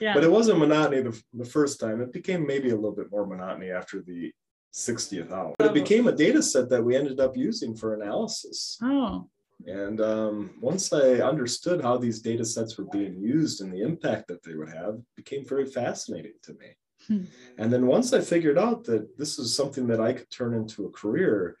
yeah. 0.00 0.14
But 0.14 0.24
it 0.24 0.30
wasn't 0.32 0.58
monotony 0.58 1.02
the, 1.02 1.22
the 1.34 1.44
first 1.44 1.78
time. 1.78 2.00
It 2.00 2.10
became 2.10 2.46
maybe 2.46 2.70
a 2.70 2.74
little 2.74 2.96
bit 2.96 3.10
more 3.10 3.26
monotony 3.26 3.70
after 3.70 4.00
the 4.00 4.32
60th 4.76 5.32
hour. 5.32 5.54
But 5.58 5.68
it 5.68 5.74
became 5.74 6.06
a 6.06 6.12
data 6.12 6.42
set 6.42 6.68
that 6.68 6.84
we 6.84 6.96
ended 6.96 7.18
up 7.18 7.36
using 7.36 7.74
for 7.74 7.94
analysis. 7.94 8.78
Oh. 8.82 9.28
And 9.66 10.02
um, 10.02 10.50
once 10.60 10.92
I 10.92 11.20
understood 11.20 11.80
how 11.80 11.96
these 11.96 12.20
data 12.20 12.44
sets 12.44 12.76
were 12.76 12.84
being 12.92 13.18
used 13.18 13.62
and 13.62 13.72
the 13.72 13.80
impact 13.80 14.28
that 14.28 14.42
they 14.42 14.54
would 14.54 14.68
have, 14.68 14.98
became 15.16 15.46
very 15.46 15.64
fascinating 15.64 16.34
to 16.42 16.52
me. 16.54 16.76
Hmm. 17.08 17.24
And 17.56 17.72
then 17.72 17.86
once 17.86 18.12
I 18.12 18.20
figured 18.20 18.58
out 18.58 18.84
that 18.84 19.16
this 19.16 19.38
is 19.38 19.56
something 19.56 19.86
that 19.86 20.00
I 20.00 20.12
could 20.12 20.30
turn 20.30 20.52
into 20.54 20.84
a 20.84 20.90
career, 20.90 21.56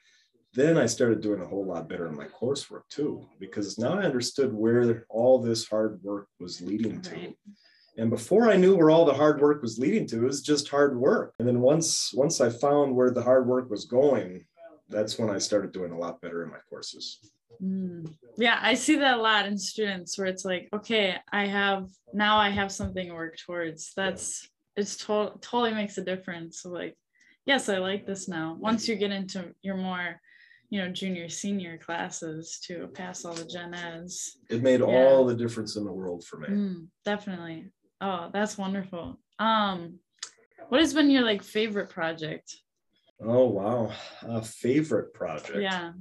then 0.52 0.76
I 0.76 0.86
started 0.86 1.20
doing 1.22 1.40
a 1.40 1.46
whole 1.46 1.64
lot 1.64 1.88
better 1.88 2.06
in 2.06 2.16
my 2.16 2.26
coursework 2.26 2.82
too, 2.90 3.26
because 3.38 3.78
now 3.78 3.98
I 3.98 4.04
understood 4.04 4.52
where 4.52 5.06
all 5.08 5.38
this 5.38 5.66
hard 5.66 6.02
work 6.02 6.28
was 6.38 6.60
leading 6.60 7.00
to. 7.02 7.34
And 7.98 8.10
before 8.10 8.50
I 8.50 8.56
knew 8.56 8.76
where 8.76 8.90
all 8.90 9.04
the 9.04 9.14
hard 9.14 9.40
work 9.40 9.62
was 9.62 9.78
leading 9.78 10.06
to, 10.08 10.16
it 10.16 10.26
was 10.26 10.42
just 10.42 10.68
hard 10.68 10.98
work. 10.98 11.34
And 11.38 11.48
then 11.48 11.60
once 11.60 12.12
once 12.14 12.40
I 12.40 12.50
found 12.50 12.94
where 12.94 13.10
the 13.10 13.22
hard 13.22 13.46
work 13.46 13.70
was 13.70 13.86
going, 13.86 14.44
that's 14.88 15.18
when 15.18 15.30
I 15.30 15.38
started 15.38 15.72
doing 15.72 15.92
a 15.92 15.98
lot 15.98 16.20
better 16.20 16.42
in 16.44 16.50
my 16.50 16.58
courses. 16.68 17.18
Mm. 17.62 18.14
Yeah, 18.36 18.58
I 18.60 18.74
see 18.74 18.96
that 18.96 19.16
a 19.16 19.22
lot 19.22 19.46
in 19.46 19.56
students 19.56 20.18
where 20.18 20.26
it's 20.26 20.44
like, 20.44 20.68
okay, 20.74 21.16
I 21.32 21.46
have 21.46 21.88
now 22.12 22.36
I 22.36 22.50
have 22.50 22.70
something 22.70 23.08
to 23.08 23.14
work 23.14 23.38
towards. 23.38 23.92
That's 23.94 24.46
it's 24.76 24.96
to- 25.06 25.32
totally 25.40 25.72
makes 25.72 25.96
a 25.96 26.04
difference. 26.04 26.60
So 26.60 26.70
like, 26.70 26.96
yes, 27.46 27.70
I 27.70 27.78
like 27.78 28.06
this 28.06 28.28
now. 28.28 28.56
Once 28.60 28.88
you 28.88 28.96
get 28.96 29.10
into 29.10 29.54
your 29.62 29.76
more 29.76 30.20
you 30.68 30.80
know 30.80 30.90
junior 30.90 31.28
senior 31.28 31.78
classes 31.78 32.58
to 32.64 32.88
pass 32.88 33.24
all 33.24 33.34
the 33.34 33.44
gen 33.44 33.72
eds 33.74 34.38
it 34.50 34.62
made 34.62 34.80
yeah. 34.80 34.86
all 34.86 35.24
the 35.24 35.34
difference 35.34 35.76
in 35.76 35.84
the 35.84 35.92
world 35.92 36.24
for 36.24 36.38
me 36.38 36.48
mm, 36.48 36.86
definitely 37.04 37.70
Oh, 38.00 38.30
that's 38.32 38.58
wonderful. 38.58 39.18
Um, 39.38 39.98
what 40.68 40.80
has 40.80 40.94
been 40.94 41.10
your 41.10 41.22
like 41.22 41.42
favorite 41.42 41.90
project? 41.90 42.56
Oh 43.20 43.46
wow, 43.46 43.92
a 44.22 44.42
favorite 44.42 45.14
project. 45.14 45.58
Yeah. 45.58 45.92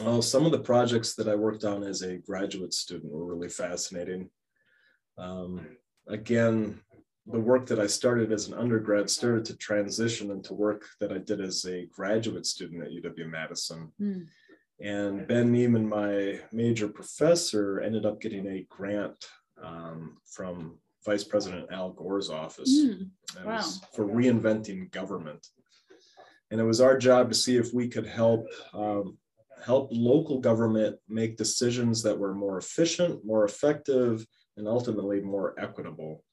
Oh, 0.00 0.20
some 0.20 0.46
of 0.46 0.52
the 0.52 0.60
projects 0.60 1.14
that 1.14 1.28
I 1.28 1.34
worked 1.34 1.64
on 1.64 1.82
as 1.82 2.02
a 2.02 2.18
graduate 2.18 2.72
student 2.72 3.12
were 3.12 3.34
really 3.34 3.48
fascinating. 3.48 4.30
Um, 5.16 5.66
again, 6.06 6.80
the 7.26 7.40
work 7.40 7.66
that 7.66 7.80
I 7.80 7.86
started 7.86 8.32
as 8.32 8.48
an 8.48 8.54
undergrad 8.54 9.10
started 9.10 9.44
to 9.46 9.56
transition 9.56 10.30
into 10.30 10.54
work 10.54 10.84
that 11.00 11.12
I 11.12 11.18
did 11.18 11.40
as 11.40 11.64
a 11.66 11.86
graduate 11.86 12.46
student 12.46 12.82
at 12.82 12.90
UW 12.90 13.28
Madison. 13.28 13.92
Mm. 14.00 14.26
And 14.80 15.26
Ben 15.26 15.50
Niemann, 15.50 15.88
my 15.88 16.40
major 16.52 16.88
professor, 16.88 17.80
ended 17.80 18.06
up 18.06 18.20
getting 18.20 18.46
a 18.46 18.66
grant 18.68 19.26
um, 19.62 20.16
from 20.24 20.78
Vice 21.04 21.24
President 21.24 21.66
Al 21.70 21.90
Gore's 21.92 22.30
office. 22.30 22.84
Mm, 22.84 23.10
wow. 23.44 23.62
for 23.94 24.04
reinventing 24.04 24.90
government. 24.90 25.46
And 26.50 26.60
it 26.60 26.64
was 26.64 26.80
our 26.80 26.96
job 26.96 27.28
to 27.28 27.34
see 27.34 27.56
if 27.56 27.74
we 27.74 27.88
could 27.88 28.06
help 28.06 28.46
um, 28.72 29.18
help 29.64 29.88
local 29.92 30.40
government 30.40 30.96
make 31.08 31.36
decisions 31.36 32.02
that 32.02 32.18
were 32.18 32.34
more 32.34 32.58
efficient, 32.58 33.24
more 33.24 33.44
effective, 33.44 34.24
and 34.56 34.68
ultimately 34.68 35.20
more 35.20 35.54
equitable. 35.58 36.24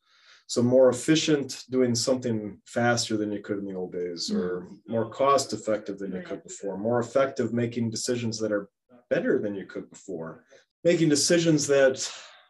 So 0.48 0.62
more 0.62 0.89
efficient 0.89 1.63
doing 1.72 1.96
something 1.96 2.60
faster 2.67 3.17
than 3.17 3.32
you 3.32 3.41
could 3.41 3.58
in 3.58 3.65
the 3.65 3.74
old 3.74 3.94
days, 3.94 4.32
or 4.32 4.62
hmm. 4.62 4.75
more 4.88 5.10
cost 5.10 5.53
effective 5.53 5.98
than 5.98 6.13
you 6.13 6.22
could 6.22 6.44
before, 6.44 6.77
more 6.77 7.00
effective 7.00 7.51
making 7.51 7.89
decisions 7.89 8.39
that 8.39 8.51
are 8.51 8.70
better 9.10 9.39
than 9.39 9.55
you 9.55 9.65
could 9.65 9.89
before, 9.89 10.44
making 10.84 11.10
decisions 11.10 11.65
that 11.67 12.08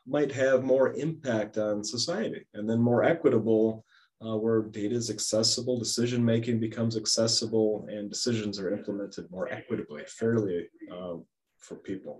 might 0.07 0.31
have 0.31 0.63
more 0.63 0.93
impact 0.93 1.57
on 1.57 1.83
society 1.83 2.45
and 2.53 2.69
then 2.69 2.79
more 2.79 3.03
equitable 3.03 3.85
uh, 4.25 4.37
where 4.37 4.61
data 4.61 4.95
is 4.95 5.09
accessible, 5.09 5.77
decision 5.77 6.23
making 6.23 6.59
becomes 6.59 6.95
accessible, 6.95 7.85
and 7.89 8.09
decisions 8.09 8.59
are 8.59 8.73
implemented 8.73 9.29
more 9.29 9.51
equitably, 9.51 10.03
fairly 10.07 10.67
uh, 10.91 11.15
for 11.57 11.75
people. 11.75 12.19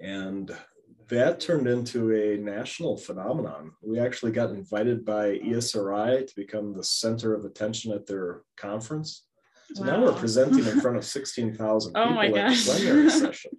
And 0.00 0.50
that 1.08 1.40
turned 1.40 1.68
into 1.68 2.12
a 2.12 2.38
national 2.38 2.96
phenomenon. 2.96 3.72
We 3.82 4.00
actually 4.00 4.32
got 4.32 4.50
invited 4.50 5.04
by 5.04 5.38
ESRI 5.38 6.26
to 6.26 6.36
become 6.36 6.72
the 6.72 6.84
center 6.84 7.34
of 7.34 7.44
attention 7.44 7.92
at 7.92 8.06
their 8.06 8.42
conference. 8.56 9.26
So 9.74 9.84
wow. 9.84 9.90
now 9.90 10.02
we're 10.02 10.12
presenting 10.12 10.66
in 10.66 10.80
front 10.80 10.96
of 10.96 11.04
16,000 11.04 11.92
people 11.92 12.12
oh 12.14 12.20
at 12.20 12.32
the 12.32 12.62
plenary 12.64 13.10
session. 13.10 13.52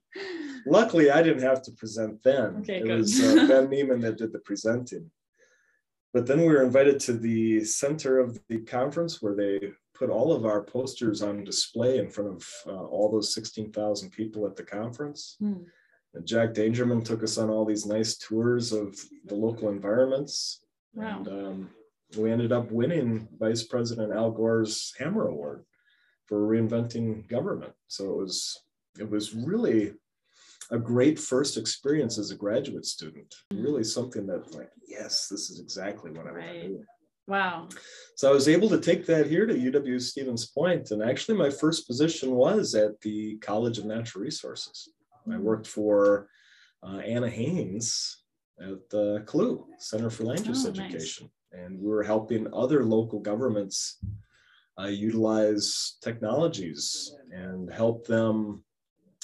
Luckily, 0.66 1.12
I 1.12 1.22
didn't 1.22 1.44
have 1.44 1.62
to 1.64 1.72
present 1.72 2.22
then. 2.24 2.58
Okay, 2.62 2.78
it 2.78 2.86
good. 2.86 3.00
was 3.00 3.22
uh, 3.22 3.46
Ben 3.48 3.70
Niemann 3.70 4.02
that 4.02 4.18
did 4.18 4.32
the 4.32 4.40
presenting. 4.40 5.10
But 6.14 6.28
then 6.28 6.42
we 6.42 6.48
were 6.48 6.64
invited 6.64 7.00
to 7.02 7.14
the 7.14 7.64
center 7.66 8.20
of 8.20 8.40
the 8.48 8.60
conference 8.60 9.22
where 9.22 9.36
they 9.36 9.72
put 9.96 10.10
all 10.10 10.32
of 10.32 10.46
our 10.46 10.62
posters 10.62 11.22
on 11.22 11.44
display 11.44 11.98
in 11.98 12.10
front 12.10 12.36
of 12.36 12.48
uh, 12.68 12.86
all 12.86 13.12
those 13.12 13.34
16,000 13.34 14.12
people 14.12 14.46
at 14.46 14.56
the 14.56 14.64
conference. 14.64 15.36
Hmm. 15.40 15.64
And 16.14 16.28
Jack 16.28 16.54
Dangermond 16.54 17.06
took 17.06 17.24
us 17.24 17.40
on 17.40 17.50
all 17.50 17.66
these 17.66 17.88
nice 17.88 18.18
tours 18.18 18.72
of 18.72 18.96
the 19.26 19.34
local 19.34 19.70
environments. 19.70 20.62
Wow. 20.94 21.18
And 21.18 21.28
um, 21.28 21.70
we 22.16 22.32
ended 22.32 22.52
up 22.52 22.72
winning 22.72 23.28
Vice 23.40 23.64
President 23.64 24.14
Al 24.14 24.30
Gore's 24.30 24.94
Hammer 25.00 25.28
Award 25.28 25.66
for 26.28 26.48
reinventing 26.48 27.28
government. 27.28 27.74
So 27.88 28.06
it 28.12 28.18
was 28.18 28.60
it 29.00 29.10
was 29.10 29.34
really 29.34 29.94
a 30.72 30.78
great 30.78 31.20
first 31.20 31.58
experience 31.58 32.18
as 32.18 32.32
a 32.32 32.36
graduate 32.36 32.86
student. 32.86 33.34
Really 33.52 33.84
something 33.84 34.26
that 34.28 34.54
like, 34.56 34.72
yes, 34.88 35.28
this 35.28 35.50
is 35.50 35.60
exactly 35.60 36.12
what 36.12 36.28
I 36.28 36.32
right. 36.32 36.46
want 36.46 36.62
to 36.62 36.68
do. 36.68 36.84
Wow. 37.26 37.70
So 38.16 38.30
I 38.30 38.34
was 38.34 38.50
able 38.50 38.70
to 38.70 38.80
take 38.80 39.06
that 39.06 39.28
here 39.28 39.46
to 39.46 39.54
UW 39.54 40.02
Stevens 40.02 40.48
Point, 40.48 40.92
and 40.92 41.02
actually 41.02 41.38
my 41.38 41.50
first 41.50 41.88
position 41.88 42.32
was 42.32 42.76
at 42.76 43.00
the 43.02 43.38
College 43.38 43.78
of 43.78 43.86
Natural 43.86 44.24
Resources. 44.24 44.90
I 45.32 45.36
hmm. 45.36 45.44
worked 45.44 45.68
for 45.68 46.28
uh, 46.86 46.98
Anna 46.98 47.30
Haines 47.30 48.24
at 48.60 48.90
the 48.90 49.24
CLUE 49.26 49.66
Center 49.80 50.10
for 50.10 50.24
Land 50.26 50.46
Use 50.46 50.66
oh, 50.66 50.70
Education. 50.70 51.26
Nice 51.26 51.32
and 51.54 51.80
we 51.80 51.90
were 51.90 52.04
helping 52.04 52.48
other 52.54 52.84
local 52.84 53.20
governments 53.20 54.00
uh, 54.80 54.88
utilize 54.88 55.98
technologies 56.02 57.16
and 57.32 57.72
help 57.72 58.06
them 58.08 58.64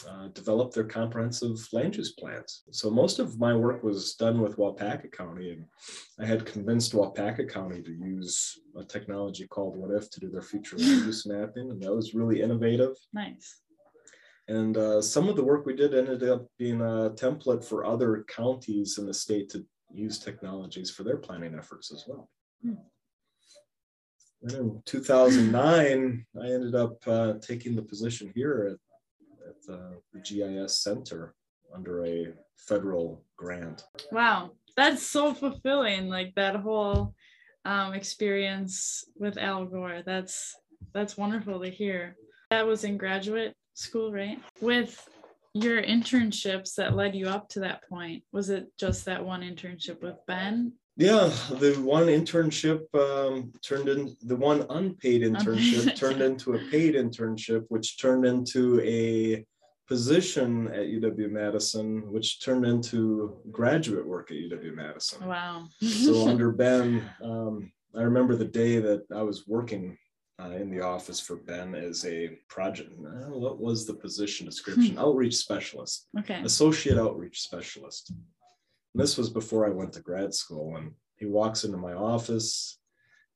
uh, 0.07 0.27
develop 0.29 0.73
their 0.73 0.85
comprehensive 0.85 1.57
land 1.73 1.95
use 1.95 2.13
plans. 2.13 2.63
So 2.71 2.89
most 2.89 3.19
of 3.19 3.39
my 3.39 3.53
work 3.53 3.83
was 3.83 4.15
done 4.15 4.41
with 4.41 4.57
Waupaca 4.57 5.11
County, 5.11 5.51
and 5.51 5.65
I 6.19 6.25
had 6.25 6.45
convinced 6.45 6.93
Waupaca 6.93 7.49
County 7.49 7.81
to 7.81 7.91
use 7.91 8.59
a 8.77 8.83
technology 8.83 9.47
called 9.47 9.75
What 9.75 9.91
If 9.91 10.09
to 10.11 10.19
do 10.19 10.29
their 10.29 10.41
future 10.41 10.77
land 10.77 11.05
use 11.05 11.25
mapping, 11.25 11.71
and 11.71 11.81
that 11.81 11.93
was 11.93 12.13
really 12.13 12.41
innovative. 12.41 12.95
Nice. 13.13 13.61
And 14.47 14.77
uh, 14.77 15.01
some 15.01 15.29
of 15.29 15.35
the 15.35 15.43
work 15.43 15.65
we 15.65 15.75
did 15.75 15.93
ended 15.93 16.23
up 16.23 16.47
being 16.57 16.81
a 16.81 17.11
template 17.11 17.63
for 17.63 17.85
other 17.85 18.25
counties 18.27 18.97
in 18.97 19.05
the 19.05 19.13
state 19.13 19.49
to 19.49 19.65
use 19.93 20.17
technologies 20.17 20.89
for 20.89 21.03
their 21.03 21.17
planning 21.17 21.55
efforts 21.55 21.91
as 21.91 22.05
well. 22.07 22.29
Hmm. 22.63 22.73
In 24.41 24.81
2009, 24.85 26.25
I 26.41 26.45
ended 26.45 26.73
up 26.73 27.05
uh, 27.07 27.33
taking 27.41 27.75
the 27.75 27.81
position 27.81 28.31
here 28.33 28.71
at 28.71 28.79
at 29.49 29.73
uh, 29.73 29.91
the 30.13 30.19
GIS 30.19 30.81
Center 30.81 31.33
under 31.73 32.05
a 32.05 32.27
federal 32.57 33.23
grant. 33.35 33.83
Wow, 34.11 34.51
that's 34.77 35.05
so 35.05 35.33
fulfilling! 35.33 36.07
Like 36.07 36.33
that 36.35 36.55
whole 36.55 37.13
um, 37.65 37.93
experience 37.93 39.03
with 39.15 39.37
Al 39.37 39.65
Gore. 39.65 40.03
That's 40.05 40.55
that's 40.93 41.17
wonderful 41.17 41.59
to 41.61 41.69
hear. 41.69 42.15
That 42.49 42.65
was 42.65 42.83
in 42.83 42.97
graduate 42.97 43.53
school, 43.73 44.11
right? 44.11 44.39
With 44.61 45.07
your 45.53 45.81
internships 45.81 46.75
that 46.75 46.95
led 46.95 47.15
you 47.15 47.27
up 47.27 47.49
to 47.49 47.59
that 47.61 47.87
point, 47.89 48.23
was 48.31 48.49
it 48.49 48.67
just 48.77 49.05
that 49.05 49.25
one 49.25 49.41
internship 49.41 50.01
with 50.01 50.15
Ben? 50.27 50.73
Yeah, 50.99 51.31
the 51.49 51.79
one 51.81 52.07
internship 52.07 52.93
um, 52.93 53.53
turned 53.61 53.87
in 53.87 54.17
the 54.21 54.35
one 54.35 54.65
unpaid 54.69 55.21
internship 55.21 55.95
turned 55.95 56.21
into 56.21 56.55
a 56.55 56.59
paid 56.69 56.95
internship, 56.95 57.63
which 57.69 57.97
turned 57.97 58.25
into 58.25 58.81
a 58.81 59.45
position 59.87 60.67
at 60.67 60.87
UW 60.87 61.31
Madison, 61.31 62.11
which 62.11 62.43
turned 62.43 62.65
into 62.65 63.37
graduate 63.49 64.05
work 64.05 64.29
at 64.29 64.37
UW 64.37 64.75
Madison. 64.75 65.25
Wow. 65.25 65.69
so 65.81 66.27
under 66.27 66.51
Ben, 66.51 67.09
um, 67.23 67.71
I 67.95 68.01
remember 68.01 68.35
the 68.35 68.43
day 68.43 68.79
that 68.79 69.05
I 69.15 69.23
was 69.23 69.47
working 69.47 69.97
uh, 70.37 70.51
in 70.51 70.69
the 70.69 70.81
office 70.81 71.21
for 71.21 71.37
Ben 71.37 71.75
as 71.75 72.05
a 72.05 72.37
project. 72.49 72.91
Uh, 72.99 73.29
what 73.29 73.57
was 73.57 73.87
the 73.87 73.93
position 73.93 74.45
description? 74.45 74.97
Outreach 74.99 75.35
specialist. 75.35 76.07
Okay. 76.19 76.41
Associate 76.43 76.97
outreach 76.97 77.39
specialist. 77.41 78.11
And 78.93 79.03
this 79.03 79.17
was 79.17 79.29
before 79.29 79.65
I 79.65 79.71
went 79.71 79.93
to 79.93 80.01
grad 80.01 80.33
school. 80.33 80.75
And 80.77 80.91
he 81.17 81.25
walks 81.25 81.63
into 81.63 81.77
my 81.77 81.93
office, 81.93 82.79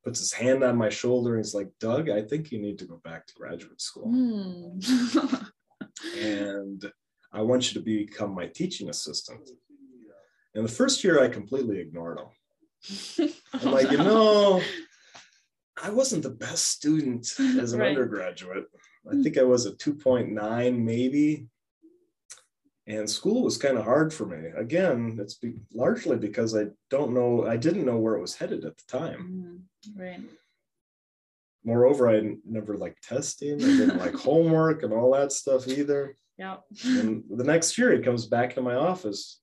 puts 0.04 0.20
his 0.20 0.34
hand 0.34 0.64
on 0.64 0.76
my 0.76 0.90
shoulder, 0.90 1.36
and 1.36 1.44
he's 1.44 1.54
like, 1.54 1.70
Doug, 1.80 2.10
I 2.10 2.22
think 2.22 2.52
you 2.52 2.60
need 2.60 2.80
to 2.80 2.86
go 2.86 3.00
back 3.04 3.28
to 3.28 3.34
graduate 3.36 3.82
school. 3.82 4.08
Mm. 4.12 5.50
and 6.20 6.92
I 7.32 7.42
want 7.42 7.74
you 7.74 7.80
to 7.80 7.86
become 7.86 8.34
my 8.34 8.48
teaching 8.48 8.90
assistant. 8.90 9.50
And 10.56 10.66
the 10.66 10.72
first 10.72 11.04
year, 11.04 11.22
I 11.22 11.30
completely 11.30 11.80
ignored 11.80 12.20
him. 12.20 13.30
I'm 13.54 13.72
like, 13.72 13.92
you 13.92 13.98
know, 13.98 14.62
I 15.82 15.90
wasn't 15.90 16.24
the 16.24 16.30
best 16.30 16.66
student 16.66 17.28
as 17.60 17.74
an 17.74 17.80
right. 17.80 17.90
undergraduate. 17.90 18.66
I 19.12 19.22
think 19.22 19.38
I 19.38 19.44
was 19.44 19.66
a 19.66 19.72
2.9 19.72 20.78
maybe. 20.78 21.48
And 22.86 23.10
school 23.10 23.44
was 23.44 23.58
kind 23.58 23.78
of 23.78 23.86
hard 23.86 24.14
for 24.14 24.26
me. 24.26 24.50
Again, 24.58 25.18
it's 25.22 25.36
be- 25.36 25.56
largely 25.74 26.18
because 26.18 26.56
I 26.56 26.66
don't 26.90 27.14
know, 27.14 27.46
I 27.48 27.56
didn't 27.56 27.86
know 27.86 27.98
where 27.98 28.16
it 28.16 28.22
was 28.22 28.36
headed 28.36 28.66
at 28.66 28.76
the 28.78 28.84
time. 28.88 29.66
Mm, 29.96 30.00
right. 30.00 30.22
Moreover, 31.64 32.10
I 32.10 32.36
never 32.46 32.78
liked 32.78 33.08
testing. 33.08 33.54
I 33.64 33.68
didn't 33.68 34.00
like 34.00 34.16
homework 34.30 34.84
and 34.84 34.92
all 34.92 35.14
that 35.14 35.32
stuff 35.32 35.68
either. 35.68 36.18
Yeah. 36.38 36.58
and 36.84 37.24
the 37.30 37.44
next 37.44 37.78
year, 37.78 37.94
he 37.94 38.02
comes 38.02 38.26
back 38.26 38.56
to 38.56 38.62
my 38.62 38.76
office, 38.76 39.40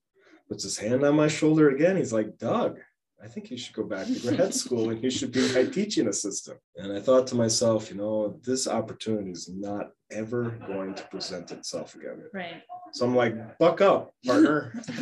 puts 0.47 0.63
his 0.63 0.77
hand 0.77 1.03
on 1.03 1.15
my 1.15 1.27
shoulder 1.27 1.69
again. 1.69 1.97
He's 1.97 2.13
like, 2.13 2.37
Doug, 2.37 2.79
I 3.23 3.27
think 3.27 3.51
you 3.51 3.57
should 3.57 3.75
go 3.75 3.83
back 3.83 4.07
to 4.07 4.19
grad 4.19 4.53
school 4.53 4.89
and 4.89 5.03
you 5.03 5.11
should 5.11 5.31
be 5.31 5.53
my 5.53 5.65
teaching 5.65 6.07
assistant. 6.07 6.57
And 6.75 6.91
I 6.91 6.99
thought 6.99 7.27
to 7.27 7.35
myself, 7.35 7.91
you 7.91 7.97
know, 7.97 8.39
this 8.43 8.67
opportunity 8.67 9.29
is 9.29 9.47
not 9.47 9.91
ever 10.09 10.57
going 10.65 10.95
to 10.95 11.03
present 11.03 11.51
itself 11.51 11.93
again. 11.95 12.23
Right. 12.33 12.63
So 12.93 13.05
I'm 13.05 13.15
like, 13.15 13.59
buck 13.59 13.79
up, 13.79 14.13
partner. 14.25 14.73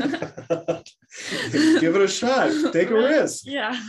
Give 1.52 1.96
it 1.96 2.02
a 2.02 2.08
shot. 2.08 2.74
Take 2.74 2.90
a 2.90 2.96
risk. 2.96 3.46
Yeah. 3.46 3.80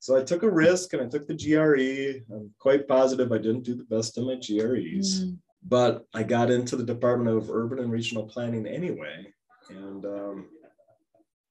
So 0.00 0.16
I 0.16 0.22
took 0.22 0.42
a 0.42 0.50
risk 0.50 0.92
and 0.92 1.02
I 1.02 1.06
took 1.06 1.26
the 1.26 1.34
GRE. 1.34 2.24
I'm 2.34 2.50
quite 2.58 2.86
positive 2.86 3.32
I 3.32 3.38
didn't 3.38 3.64
do 3.64 3.74
the 3.74 3.84
best 3.84 4.18
in 4.18 4.26
my 4.26 4.34
GREs, 4.34 5.24
mm. 5.24 5.38
but 5.66 6.04
I 6.14 6.22
got 6.22 6.50
into 6.50 6.76
the 6.76 6.84
Department 6.84 7.36
of 7.36 7.50
Urban 7.50 7.78
and 7.78 7.90
Regional 7.90 8.26
Planning 8.26 8.66
anyway. 8.66 9.32
And 9.70 10.04
um, 10.04 10.46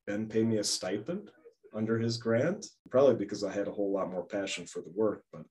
Ben 0.05 0.27
paid 0.27 0.47
me 0.47 0.57
a 0.57 0.63
stipend 0.63 1.31
under 1.77 1.99
his 1.99 2.17
grant, 2.17 2.65
probably 2.89 3.15
because 3.15 3.43
I 3.43 3.53
had 3.53 3.67
a 3.67 3.71
whole 3.71 3.91
lot 3.93 4.11
more 4.11 4.25
passion 4.25 4.65
for 4.65 4.81
the 4.81 4.91
work. 4.95 5.23
But 5.31 5.43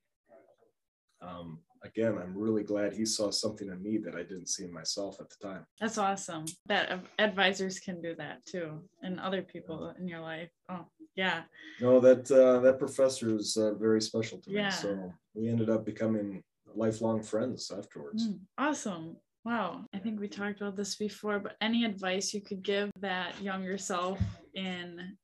um, 1.22 1.60
again, 1.84 2.18
I'm 2.18 2.36
really 2.36 2.64
glad 2.64 2.92
he 2.92 3.06
saw 3.06 3.30
something 3.30 3.68
in 3.68 3.80
me 3.82 3.98
that 3.98 4.16
I 4.16 4.22
didn't 4.22 4.48
see 4.48 4.64
in 4.64 4.72
myself 4.72 5.20
at 5.20 5.28
the 5.30 5.48
time. 5.48 5.64
That's 5.80 5.98
awesome. 5.98 6.44
That 6.66 7.00
advisors 7.18 7.78
can 7.78 8.02
do 8.02 8.14
that 8.16 8.44
too, 8.44 8.82
and 9.02 9.20
other 9.20 9.42
people 9.42 9.94
in 9.98 10.08
your 10.08 10.20
life. 10.20 10.50
Oh, 10.68 10.86
yeah. 11.14 11.42
No, 11.80 12.00
that 12.00 12.30
uh, 12.30 12.60
that 12.60 12.78
professor 12.78 13.36
is 13.36 13.56
uh, 13.56 13.74
very 13.74 14.00
special 14.00 14.38
to 14.38 14.50
me. 14.50 14.56
Yeah. 14.56 14.70
So 14.70 15.12
we 15.34 15.48
ended 15.48 15.70
up 15.70 15.86
becoming 15.86 16.42
lifelong 16.74 17.22
friends 17.22 17.70
afterwards. 17.70 18.28
Mm, 18.28 18.38
awesome. 18.58 19.16
Wow. 19.44 19.84
I 19.94 19.98
think 19.98 20.18
we 20.18 20.26
talked 20.26 20.60
about 20.60 20.76
this 20.76 20.96
before, 20.96 21.38
but 21.38 21.54
any 21.60 21.84
advice 21.84 22.34
you 22.34 22.40
could 22.40 22.64
give 22.64 22.90
that 23.00 23.40
younger 23.40 23.78
self 23.78 24.20
in 24.54 25.16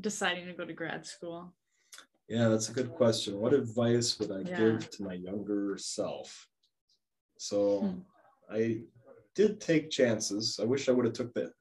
deciding 0.00 0.46
to 0.46 0.52
go 0.52 0.64
to 0.64 0.72
grad 0.72 1.06
school? 1.06 1.54
Yeah, 2.28 2.48
that's 2.48 2.68
a 2.68 2.72
good 2.72 2.92
question. 2.92 3.38
What 3.38 3.54
advice 3.54 4.18
would 4.18 4.32
I 4.32 4.40
yeah. 4.40 4.56
give 4.56 4.90
to 4.90 5.04
my 5.04 5.14
younger 5.14 5.76
self? 5.78 6.48
So 7.38 7.80
hmm. 7.80 7.98
I 8.50 8.80
did 9.34 9.60
take 9.60 9.90
chances. 9.90 10.58
I 10.60 10.64
wish 10.64 10.88
I 10.88 10.92
would 10.92 11.04
have 11.04 11.14
took 11.14 11.32
that. 11.34 11.52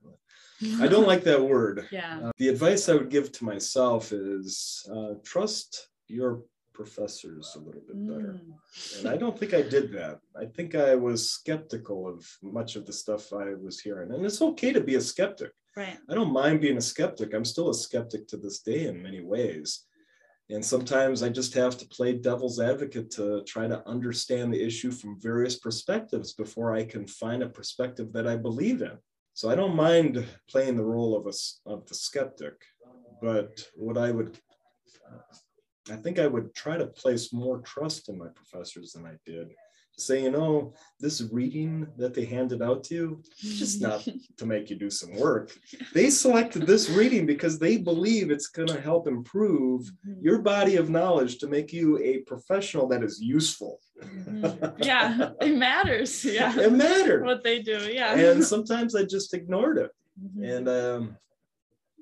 I 0.82 0.88
don't 0.88 1.08
like 1.08 1.24
that 1.26 1.42
word. 1.42 1.88
Yeah. 1.92 2.20
Uh, 2.24 2.32
the 2.38 2.48
advice 2.48 2.88
I 2.90 2.94
would 2.94 3.10
give 3.10 3.32
to 3.34 3.46
myself 3.46 4.12
is 4.12 4.88
uh, 4.92 5.16
trust 5.24 5.90
your 6.08 6.44
professors 6.74 7.54
a 7.56 7.60
little 7.60 7.82
bit 7.82 8.08
better. 8.08 8.40
Mm. 8.40 9.00
And 9.00 9.10
I 9.10 9.18
don't 9.18 9.38
think 9.38 9.54
I 9.54 9.62
did 9.62 9.92
that. 9.94 10.20
I 10.40 10.46
think 10.46 10.76
I 10.76 10.96
was 10.96 11.30
skeptical 11.30 12.08
of 12.08 12.26
much 12.42 12.76
of 12.76 12.86
the 12.86 12.94
stuff 12.94 13.34
I 13.34 13.54
was 13.54 13.80
hearing. 13.80 14.12
And 14.12 14.26
it's 14.26 14.42
okay 14.42 14.72
to 14.74 14.82
be 14.82 14.96
a 14.96 15.02
skeptic. 15.02 15.52
Right. 15.78 15.98
I 16.10 16.14
don't 16.14 16.32
mind 16.32 16.62
being 16.62 16.78
a 16.78 16.82
skeptic. 16.82 17.34
I'm 17.34 17.46
still 17.46 17.70
a 17.70 17.74
skeptic 17.74 18.28
to 18.30 18.38
this 18.38 18.60
day 18.60 18.88
in 18.88 19.04
many 19.04 19.22
ways. 19.22 19.86
And 20.50 20.64
sometimes 20.64 21.22
I 21.24 21.30
just 21.30 21.54
have 21.56 21.78
to 21.78 21.88
play 21.88 22.14
devil's 22.14 22.60
advocate 22.60 23.10
to 23.12 23.44
try 23.44 23.68
to 23.68 23.86
understand 23.88 24.54
the 24.54 24.64
issue 24.64 24.92
from 24.92 25.20
various 25.20 25.58
perspectives 25.58 26.34
before 26.34 26.74
I 26.74 26.86
can 26.86 27.08
find 27.08 27.44
a 27.44 27.50
perspective 27.50 28.14
that 28.14 28.28
I 28.28 28.38
believe 28.38 28.82
in. 28.82 28.98
So 29.34 29.50
I 29.50 29.56
don't 29.56 29.76
mind 29.76 30.26
playing 30.48 30.78
the 30.78 30.86
role 30.86 31.18
of 31.18 31.26
a 31.26 31.34
of 31.70 31.86
the 31.88 31.96
skeptic, 31.96 32.54
but 33.22 33.66
what 33.76 33.98
I 33.98 34.12
would 34.12 34.40
I 35.92 35.96
think 35.98 36.20
I 36.20 36.28
would 36.28 36.56
try 36.56 36.78
to 36.78 36.88
place 36.88 37.34
more 37.34 37.60
trust 37.60 38.08
in 38.08 38.18
my 38.18 38.28
professors 38.30 38.94
than 38.94 39.06
I 39.06 39.16
did 39.26 39.52
say, 39.98 40.24
you 40.24 40.32
know, 40.32 40.74
this 41.00 41.22
reading 41.32 41.88
that 41.98 42.14
they 42.14 42.26
handed 42.26 42.62
out 42.62 42.84
to 42.86 42.96
you, 42.96 43.24
just 43.38 43.82
not 43.82 44.08
to 44.38 44.46
make 44.46 44.70
you 44.70 44.76
do 44.76 44.90
some 44.90 45.16
work. 45.16 45.52
They 45.94 46.10
selected 46.10 46.68
this 46.68 46.90
reading 46.90 47.26
because 47.26 47.60
they 47.60 47.78
believe 47.78 48.30
it's 48.30 48.48
going 48.48 48.68
to 48.70 48.82
help 48.82 49.08
improve 49.08 49.82
mm-hmm. 50.08 50.24
your 50.24 50.40
body 50.40 50.76
of 50.76 50.90
knowledge 50.90 51.38
to 51.40 51.48
make 51.48 51.72
you 51.72 52.00
a 52.00 52.20
professional 52.20 52.88
that 52.90 53.04
is 53.04 53.22
useful. 53.22 53.80
Mm-hmm. 54.04 54.66
yeah, 54.84 55.32
it 55.42 55.56
matters. 55.56 56.26
Yeah, 56.26 56.58
it 56.60 56.74
mattered 56.74 57.24
what 57.24 57.44
they 57.44 57.62
do. 57.62 57.90
Yeah, 57.92 58.18
and 58.18 58.44
sometimes 58.54 58.96
I 58.96 59.04
just 59.04 59.34
ignored 59.34 59.78
it. 59.78 59.92
Mm-hmm. 60.22 60.44
And 60.44 60.70
um, 60.70 61.18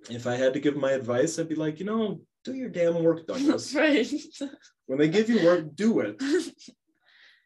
if 0.10 0.28
I 0.28 0.36
had 0.36 0.54
to 0.54 0.60
give 0.60 0.76
my 0.76 0.92
advice, 0.92 1.38
I'd 1.38 1.50
be 1.50 1.56
like, 1.56 1.80
you 1.80 1.86
know, 1.86 2.22
do 2.44 2.54
your 2.54 2.70
damn 2.70 3.02
work, 3.02 3.26
Douglas. 3.26 3.74
right. 3.74 4.08
When 4.86 5.00
they 5.00 5.08
give 5.08 5.30
you 5.30 5.46
work, 5.46 5.76
do 5.76 6.02
it. 6.02 6.22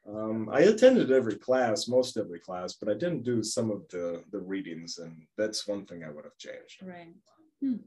Um, 0.07 0.49
I 0.51 0.61
attended 0.61 1.11
every 1.11 1.35
class, 1.35 1.87
most 1.87 2.17
every 2.17 2.39
class, 2.39 2.73
but 2.73 2.89
I 2.89 2.93
didn't 2.93 3.23
do 3.23 3.43
some 3.43 3.69
of 3.71 3.87
the 3.89 4.23
the 4.31 4.39
readings, 4.39 4.99
and 4.99 5.23
that's 5.37 5.67
one 5.67 5.85
thing 5.85 6.03
I 6.03 6.09
would 6.09 6.23
have 6.23 6.37
changed. 6.37 6.81
Right. 6.81 7.13
Hmm. 7.61 7.77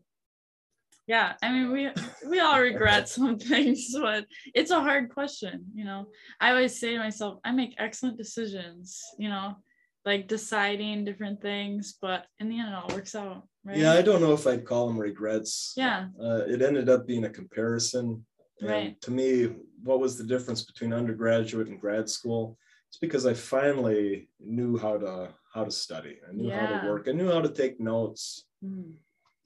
Yeah, 1.06 1.32
I 1.42 1.50
mean, 1.50 1.72
we 1.72 1.90
we 2.28 2.40
all 2.40 2.60
regret 2.60 3.08
some 3.16 3.38
things, 3.38 3.88
but 3.98 4.26
it's 4.54 4.70
a 4.70 4.80
hard 4.80 5.08
question. 5.08 5.64
You 5.74 5.84
know, 5.84 6.06
I 6.40 6.50
always 6.50 6.78
say 6.78 6.92
to 6.92 6.98
myself, 6.98 7.38
I 7.44 7.52
make 7.52 7.74
excellent 7.78 8.18
decisions. 8.18 9.00
You 9.18 9.30
know, 9.30 9.56
like 10.04 10.28
deciding 10.28 11.04
different 11.04 11.40
things, 11.40 11.96
but 12.00 12.26
in 12.38 12.48
the 12.48 12.58
end, 12.58 12.68
it 12.68 12.74
all 12.74 12.94
works 12.94 13.14
out. 13.14 13.44
right? 13.64 13.78
Yeah, 13.78 13.92
I 13.92 14.02
don't 14.02 14.20
know 14.20 14.34
if 14.34 14.46
I'd 14.46 14.66
call 14.66 14.88
them 14.88 14.98
regrets. 14.98 15.72
Yeah. 15.76 16.08
Uh, 16.22 16.44
it 16.46 16.62
ended 16.62 16.88
up 16.88 17.06
being 17.06 17.24
a 17.24 17.30
comparison. 17.30 18.24
And 18.60 18.68
Right. 18.68 19.00
To 19.02 19.10
me, 19.10 19.48
what 19.82 20.00
was 20.00 20.16
the 20.18 20.24
difference 20.24 20.62
between 20.62 20.92
undergraduate 20.92 21.68
and 21.68 21.80
grad 21.80 22.08
school? 22.08 22.58
It's 22.88 22.98
because 22.98 23.24
I 23.26 23.34
finally 23.34 24.28
knew 24.40 24.76
how 24.76 24.98
to 24.98 25.34
how 25.54 25.64
to 25.64 25.70
study. 25.70 26.18
I 26.28 26.32
knew 26.32 26.50
how 26.50 26.66
to 26.66 26.86
work. 26.88 27.08
I 27.08 27.12
knew 27.12 27.30
how 27.30 27.40
to 27.40 27.48
take 27.48 27.80
notes. 27.80 28.44
Mm. 28.64 28.94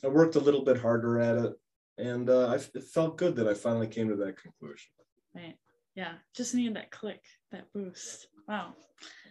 I 0.05 0.09
worked 0.09 0.37
a 0.37 0.40
little 0.40 0.62
bit 0.64 0.79
harder 0.79 1.18
at 1.20 1.37
it, 1.38 1.53
and 1.96 2.29
uh, 2.29 2.48
I, 2.48 2.55
it 2.57 2.85
felt 2.92 3.16
good 3.16 3.37
that 3.37 3.48
I 3.48 3.55
finally 3.55 3.87
came 3.87 4.09
to 4.11 4.16
that 4.16 4.37
conclusion. 4.37 4.90
Right. 5.35 5.57
Yeah. 5.94 6.14
Just 6.35 6.55
needed 6.55 6.77
that 6.77 6.90
click, 6.90 7.22
that 7.53 7.72
boost. 7.72 8.29
Wow. 8.48 8.74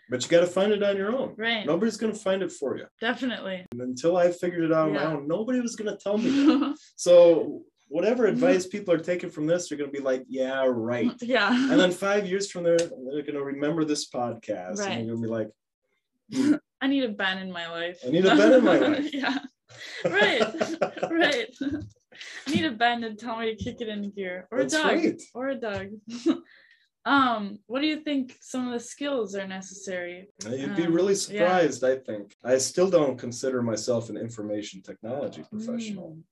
But 0.09 0.23
you 0.23 0.29
got 0.29 0.41
to 0.41 0.47
find 0.47 0.71
it 0.71 0.81
on 0.83 0.97
your 0.97 1.15
own. 1.15 1.35
Right. 1.37 1.65
Nobody's 1.65 1.97
going 1.97 2.13
to 2.13 2.19
find 2.19 2.41
it 2.41 2.51
for 2.51 2.77
you. 2.77 2.85
Definitely. 2.99 3.65
And 3.71 3.81
until 3.81 4.17
I 4.17 4.31
figured 4.31 4.63
it 4.65 4.73
out 4.73 4.87
on 4.87 4.93
my 4.93 5.01
Yeah. 5.03 5.13
own, 5.13 5.27
nobody 5.27 5.59
was 5.59 5.75
going 5.75 5.95
to 5.95 6.01
tell 6.03 6.17
me. 6.17 6.73
So 6.95 7.63
whatever 7.93 8.25
advice 8.25 8.65
people 8.65 8.91
are 8.91 8.97
taking 9.11 9.29
from 9.29 9.45
this, 9.45 9.69
they're 9.69 9.77
going 9.77 9.91
to 9.91 9.97
be 9.97 10.03
like, 10.03 10.23
"Yeah, 10.27 10.65
right." 10.67 11.11
yeah. 11.21 11.49
And 11.71 11.79
then 11.79 11.91
five 11.91 12.25
years 12.27 12.49
from 12.51 12.63
there, 12.63 12.77
they're 12.77 13.27
going 13.27 13.35
to 13.41 13.43
remember 13.43 13.85
this 13.85 14.09
podcast, 14.09 14.79
Right. 14.79 14.97
and 14.97 15.07
they're 15.07 15.15
going 15.15 15.21
to 15.21 15.27
be 15.27 15.35
like, 16.41 16.59
I 16.81 16.87
need 16.87 17.03
a 17.03 17.09
Ben 17.09 17.37
in 17.37 17.51
my 17.51 17.69
life. 17.69 17.99
I 18.05 18.09
need 18.09 18.25
a 18.25 18.35
Ben 18.35 18.53
in 18.53 18.63
my 18.65 18.77
life. 18.87 19.13
yeah. 19.13 19.37
Right. 20.05 20.41
right. 21.11 21.49
I 22.47 22.51
need 22.51 22.65
a 22.65 22.71
Ben 22.71 23.01
to 23.01 23.13
tell 23.15 23.37
me 23.37 23.55
to 23.55 23.63
kick 23.63 23.77
it 23.79 23.87
into 23.89 24.09
gear. 24.09 24.47
Or 24.51 24.59
That's 24.59 24.73
a 24.73 24.77
dog. 24.77 24.85
right. 24.91 25.21
Or 25.35 25.47
a 25.49 25.55
dog. 25.55 25.87
um, 27.05 27.59
what 27.67 27.81
do 27.81 27.87
you 27.87 27.97
think 28.01 28.35
some 28.41 28.67
of 28.67 28.73
the 28.73 28.79
skills 28.79 29.35
are 29.35 29.47
necessary? 29.47 30.29
You'd 30.49 30.75
be 30.75 30.83
Um, 30.85 30.93
really 30.93 31.13
yeah. 31.13 31.19
surprised, 31.19 31.83
I 31.83 31.95
think. 31.97 32.35
I 32.43 32.57
still 32.57 32.89
don't 32.89 33.17
consider 33.17 33.61
myself 33.61 34.09
an 34.09 34.17
information 34.17 34.81
technology 34.81 35.43
professional. 35.49 36.17
Mm. 36.17 36.23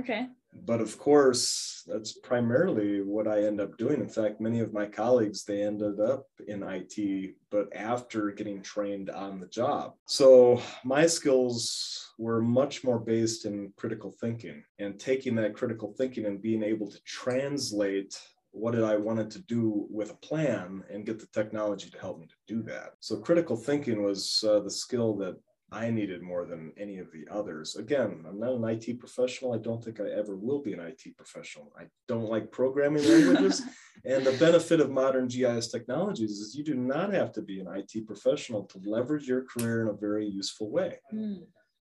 Okay. 0.00 0.26
But 0.64 0.80
of 0.80 0.98
course, 0.98 1.82
that's 1.86 2.12
primarily 2.12 3.02
what 3.02 3.28
I 3.28 3.42
end 3.42 3.60
up 3.60 3.76
doing. 3.76 4.00
In 4.00 4.08
fact, 4.08 4.40
many 4.40 4.60
of 4.60 4.72
my 4.72 4.86
colleagues, 4.86 5.44
they 5.44 5.62
ended 5.62 6.00
up 6.00 6.26
in 6.46 6.62
IT, 6.62 7.34
but 7.50 7.68
after 7.74 8.30
getting 8.30 8.62
trained 8.62 9.10
on 9.10 9.40
the 9.40 9.46
job. 9.46 9.94
So 10.06 10.60
my 10.84 11.06
skills 11.06 12.12
were 12.18 12.40
much 12.40 12.84
more 12.84 12.98
based 12.98 13.44
in 13.44 13.72
critical 13.76 14.10
thinking 14.10 14.64
and 14.78 14.98
taking 14.98 15.34
that 15.36 15.54
critical 15.54 15.94
thinking 15.96 16.26
and 16.26 16.42
being 16.42 16.62
able 16.62 16.90
to 16.90 16.98
translate 17.04 18.18
what 18.56 18.72
did 18.72 18.84
I 18.84 18.96
wanted 18.96 19.30
to 19.32 19.40
do 19.40 19.86
with 19.90 20.10
a 20.10 20.26
plan 20.26 20.82
and 20.90 21.04
get 21.04 21.18
the 21.18 21.26
technology 21.26 21.90
to 21.90 21.98
help 21.98 22.18
me 22.18 22.26
to 22.26 22.54
do 22.54 22.62
that. 22.62 22.94
So 23.00 23.18
critical 23.18 23.56
thinking 23.56 24.02
was 24.02 24.42
uh, 24.48 24.60
the 24.60 24.70
skill 24.70 25.14
that 25.18 25.36
I 25.76 25.90
needed 25.90 26.22
more 26.22 26.46
than 26.46 26.72
any 26.78 26.96
of 26.98 27.12
the 27.12 27.26
others. 27.30 27.76
Again, 27.76 28.24
I'm 28.26 28.40
not 28.40 28.54
an 28.54 28.64
IT 28.64 28.98
professional. 28.98 29.52
I 29.52 29.58
don't 29.58 29.84
think 29.84 30.00
I 30.00 30.08
ever 30.08 30.34
will 30.34 30.62
be 30.62 30.72
an 30.72 30.80
IT 30.80 31.14
professional. 31.18 31.70
I 31.78 31.84
don't 32.08 32.30
like 32.30 32.50
programming 32.50 33.06
languages. 33.06 33.60
and 34.06 34.24
the 34.24 34.32
benefit 34.38 34.80
of 34.80 34.90
modern 34.90 35.28
GIS 35.28 35.68
technologies 35.68 36.30
is 36.40 36.54
you 36.54 36.64
do 36.64 36.76
not 36.76 37.12
have 37.12 37.30
to 37.32 37.42
be 37.42 37.60
an 37.60 37.68
IT 37.68 38.06
professional 38.06 38.64
to 38.64 38.80
leverage 38.86 39.28
your 39.28 39.44
career 39.44 39.82
in 39.82 39.88
a 39.88 39.92
very 39.92 40.26
useful 40.26 40.70
way. 40.70 40.96
Mm. 41.12 41.42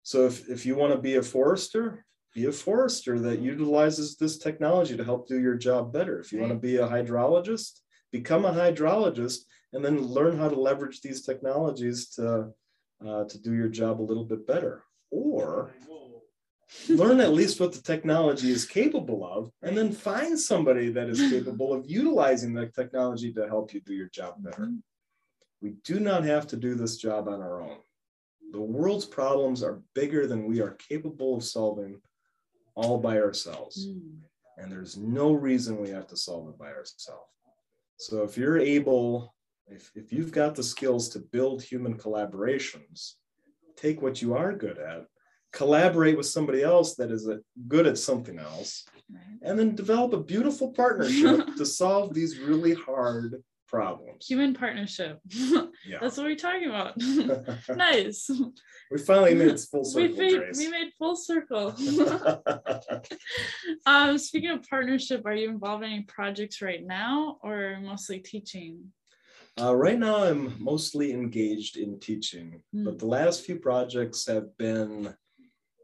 So 0.03 0.25
if, 0.25 0.49
if 0.49 0.65
you 0.65 0.75
want 0.75 0.91
to 0.91 0.99
be 0.99 1.15
a 1.15 1.23
forester, 1.23 2.05
be 2.35 2.45
a 2.47 2.51
forester 2.51 3.19
that 3.19 3.39
utilizes 3.39 4.17
this 4.17 4.37
technology 4.37 4.97
to 4.97 5.03
help 5.05 5.29
do 5.29 5.39
your 5.39 5.55
job 5.55 5.93
better. 5.93 6.19
If 6.19 6.33
you 6.33 6.39
want 6.39 6.51
to 6.51 6.59
be 6.59 6.75
a 6.75 6.87
hydrologist, 6.87 7.79
become 8.11 8.43
a 8.43 8.51
hydrologist 8.51 9.45
and 9.71 9.83
then 9.83 10.01
learn 10.01 10.37
how 10.37 10.49
to 10.49 10.59
leverage 10.59 10.99
these 10.99 11.21
technologies 11.21 12.09
to 12.15 12.49
uh, 13.05 13.25
to 13.25 13.37
do 13.39 13.53
your 13.53 13.69
job 13.69 14.01
a 14.01 14.03
little 14.03 14.25
bit 14.25 14.47
better. 14.47 14.83
Or 15.11 15.71
learn 16.89 17.21
at 17.21 17.33
least 17.33 17.59
what 17.59 17.73
the 17.73 17.81
technology 17.81 18.51
is 18.51 18.65
capable 18.65 19.25
of 19.25 19.51
and 19.61 19.77
then 19.77 19.91
find 19.91 20.37
somebody 20.37 20.89
that 20.89 21.07
is 21.07 21.29
capable 21.29 21.73
of 21.73 21.89
utilizing 21.89 22.53
the 22.53 22.67
technology 22.67 23.31
to 23.33 23.47
help 23.47 23.73
you 23.73 23.81
do 23.81 23.93
your 23.93 24.09
job 24.09 24.35
better. 24.39 24.69
We 25.61 25.75
do 25.83 25.99
not 25.99 26.23
have 26.23 26.47
to 26.47 26.57
do 26.57 26.75
this 26.75 26.97
job 26.97 27.27
on 27.27 27.41
our 27.41 27.61
own. 27.61 27.77
The 28.51 28.61
world's 28.61 29.05
problems 29.05 29.63
are 29.63 29.81
bigger 29.95 30.27
than 30.27 30.45
we 30.45 30.61
are 30.61 30.77
capable 30.89 31.35
of 31.35 31.43
solving 31.43 32.01
all 32.75 32.97
by 32.99 33.19
ourselves. 33.19 33.87
Mm. 33.87 34.19
And 34.57 34.71
there's 34.71 34.97
no 34.97 35.33
reason 35.33 35.81
we 35.81 35.89
have 35.89 36.07
to 36.07 36.17
solve 36.17 36.49
it 36.49 36.57
by 36.57 36.67
ourselves. 36.67 37.29
So 37.97 38.23
if 38.23 38.37
you're 38.37 38.59
able, 38.59 39.35
if, 39.69 39.91
if 39.95 40.13
you've 40.13 40.31
got 40.31 40.55
the 40.55 40.63
skills 40.63 41.09
to 41.09 41.19
build 41.19 41.61
human 41.61 41.97
collaborations, 41.97 43.13
take 43.75 44.01
what 44.01 44.21
you 44.21 44.35
are 44.35 44.53
good 44.53 44.77
at, 44.77 45.05
collaborate 45.53 46.17
with 46.17 46.25
somebody 46.25 46.63
else 46.63 46.95
that 46.95 47.11
is 47.11 47.27
a, 47.27 47.39
good 47.67 47.87
at 47.87 47.97
something 47.97 48.39
else, 48.39 48.85
and 49.41 49.57
then 49.57 49.75
develop 49.75 50.13
a 50.13 50.23
beautiful 50.23 50.71
partnership 50.71 51.47
to 51.57 51.65
solve 51.65 52.13
these 52.13 52.39
really 52.39 52.73
hard 52.73 53.43
problems. 53.67 54.25
Human 54.27 54.53
partnership. 54.53 55.19
Yeah. 55.85 55.99
That's 56.01 56.17
what 56.17 56.25
we're 56.25 56.35
talking 56.35 56.67
about. 56.67 56.97
nice. 57.77 58.29
we 58.91 58.97
finally 58.97 59.35
made 59.35 59.57
full 59.57 59.81
We 59.95 60.07
circle, 60.09 60.17
made, 60.17 60.57
we 60.57 60.67
made 60.69 60.91
full 60.97 61.15
circle. 61.15 61.73
um, 63.85 64.17
speaking 64.17 64.49
of 64.49 64.63
partnership, 64.63 65.25
are 65.25 65.33
you 65.33 65.49
involved 65.49 65.85
in 65.85 65.91
any 65.91 66.01
projects 66.01 66.61
right 66.61 66.85
now 66.85 67.37
or 67.41 67.79
mostly 67.81 68.19
teaching? 68.19 68.91
Uh, 69.59 69.75
right 69.75 69.97
now, 69.97 70.23
I'm 70.23 70.61
mostly 70.61 71.11
engaged 71.11 71.77
in 71.77 71.99
teaching, 71.99 72.61
Hmm. 72.71 72.83
but 72.83 72.99
the 72.99 73.07
last 73.07 73.41
few 73.43 73.57
projects 73.59 74.25
have 74.27 74.55
been 74.57 75.15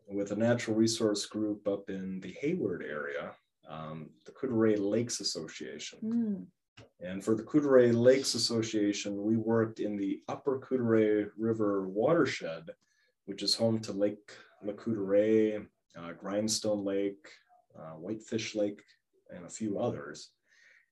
with 0.07 0.31
a 0.31 0.35
natural 0.35 0.77
resource 0.77 1.25
group 1.25 1.67
up 1.67 1.89
in 1.89 2.19
the 2.19 2.33
Hayward 2.33 2.83
area, 2.83 3.35
um, 3.67 4.11
the 4.25 4.31
Courte 4.31 4.51
Oreilles 4.51 4.79
Lakes 4.79 5.19
Association. 5.21 5.99
Mm. 6.03 6.45
And 6.99 7.23
for 7.23 7.35
the 7.35 7.43
Courte 7.43 7.65
Oreilles 7.65 7.99
Lakes 7.99 8.35
Association, 8.35 9.23
we 9.23 9.37
worked 9.37 9.79
in 9.79 9.95
the 9.95 10.21
Upper 10.27 10.59
Couderay 10.59 11.31
River 11.35 11.87
watershed, 11.87 12.69
which 13.25 13.41
is 13.41 13.55
home 13.55 13.79
to 13.79 13.91
Lake 13.93 14.31
Lac 14.63 14.77
Courte 14.77 14.97
Oreilles, 14.99 15.67
uh, 15.95 16.13
Grindstone 16.13 16.83
Lake, 16.83 17.27
uh, 17.77 17.93
Whitefish 17.93 18.53
Lake, 18.53 18.83
and 19.31 19.45
a 19.45 19.49
few 19.49 19.79
others. 19.79 20.29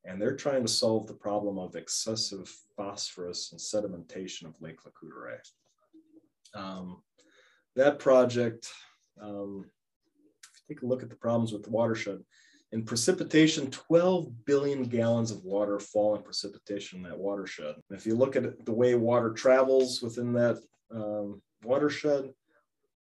And 0.05 0.21
they're 0.21 0.35
trying 0.35 0.63
to 0.63 0.71
solve 0.71 1.07
the 1.07 1.13
problem 1.13 1.59
of 1.59 1.75
excessive 1.75 2.51
phosphorus 2.75 3.51
and 3.51 3.61
sedimentation 3.61 4.47
of 4.47 4.59
Lake 4.59 4.79
Lac 4.83 4.93
Courte 4.95 5.13
Oreilles. 5.13 6.59
Um, 6.59 7.03
that 7.75 7.99
project, 7.99 8.67
um, 9.21 9.65
take 10.67 10.81
a 10.81 10.85
look 10.85 11.03
at 11.03 11.09
the 11.09 11.15
problems 11.15 11.53
with 11.53 11.63
the 11.63 11.69
watershed, 11.69 12.23
in 12.71 12.83
precipitation, 12.83 13.69
12 13.69 14.45
billion 14.45 14.83
gallons 14.83 15.29
of 15.29 15.43
water 15.43 15.79
fall 15.79 16.15
in 16.15 16.23
precipitation 16.23 16.99
in 16.99 17.03
that 17.03 17.19
watershed. 17.19 17.75
And 17.89 17.97
if 17.99 18.05
you 18.05 18.15
look 18.15 18.35
at 18.35 18.65
the 18.65 18.71
way 18.71 18.95
water 18.95 19.31
travels 19.33 20.01
within 20.01 20.31
that 20.33 20.57
um, 20.89 21.41
watershed, 21.63 22.31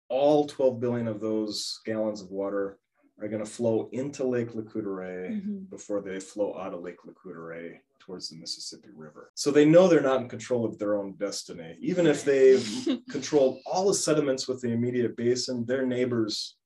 all 0.09 0.47
12 0.47 0.81
billion 0.81 1.07
of 1.07 1.21
those 1.21 1.81
gallons 1.85 2.23
of 2.23 2.31
water 2.31 2.79
are 3.21 3.29
going 3.29 3.45
to 3.45 3.51
flow 3.51 3.89
into 3.93 4.25
Lake 4.25 4.55
Lac 4.55 4.67
Courte 4.67 4.85
Oreilles 4.87 5.43
Mhm. 5.43 5.71
before 5.71 6.01
they 6.01 6.21
flow 6.21 6.57
out 6.57 6.73
of 6.75 6.83
Lake 6.83 6.97
Courte 6.99 7.17
Oreilles 7.37 7.81
towards 7.99 8.29
the 8.29 8.37
Mississippi 8.37 8.89
River. 8.95 9.31
So 9.35 9.51
they 9.51 9.65
know 9.65 9.89
they're 9.89 10.01
not 10.01 10.23
in 10.23 10.29
control 10.29 10.65
of 10.65 10.79
their 10.79 10.95
own 10.97 11.15
destiny. 11.17 11.77
Even 11.81 12.07
if 12.07 12.25
they've 12.25 12.63
controlled 13.11 13.59
all 13.67 13.89
the 13.89 13.95
sediments 13.95 14.47
with 14.49 14.61
the 14.61 14.71
immediate 14.71 15.17
basin, 15.17 15.65
their 15.65 15.85
neighbors 15.85 16.57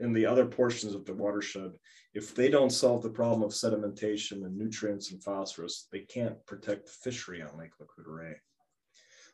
in 0.00 0.12
the 0.12 0.26
other 0.26 0.44
portions 0.46 0.94
of 0.94 1.04
the 1.04 1.14
watershed, 1.14 1.72
if 2.14 2.34
they 2.34 2.48
don't 2.48 2.70
solve 2.70 3.02
the 3.02 3.10
problem 3.10 3.42
of 3.42 3.50
sedimentation 3.54 4.44
and 4.44 4.56
nutrients 4.56 5.12
and 5.12 5.22
phosphorus, 5.22 5.86
they 5.92 6.00
can't 6.00 6.44
protect 6.46 6.86
the 6.86 6.92
fishery 6.92 7.40
on 7.42 7.56
Lake 7.56 7.70
Courte 7.78 8.06
Oreilles. 8.06 8.40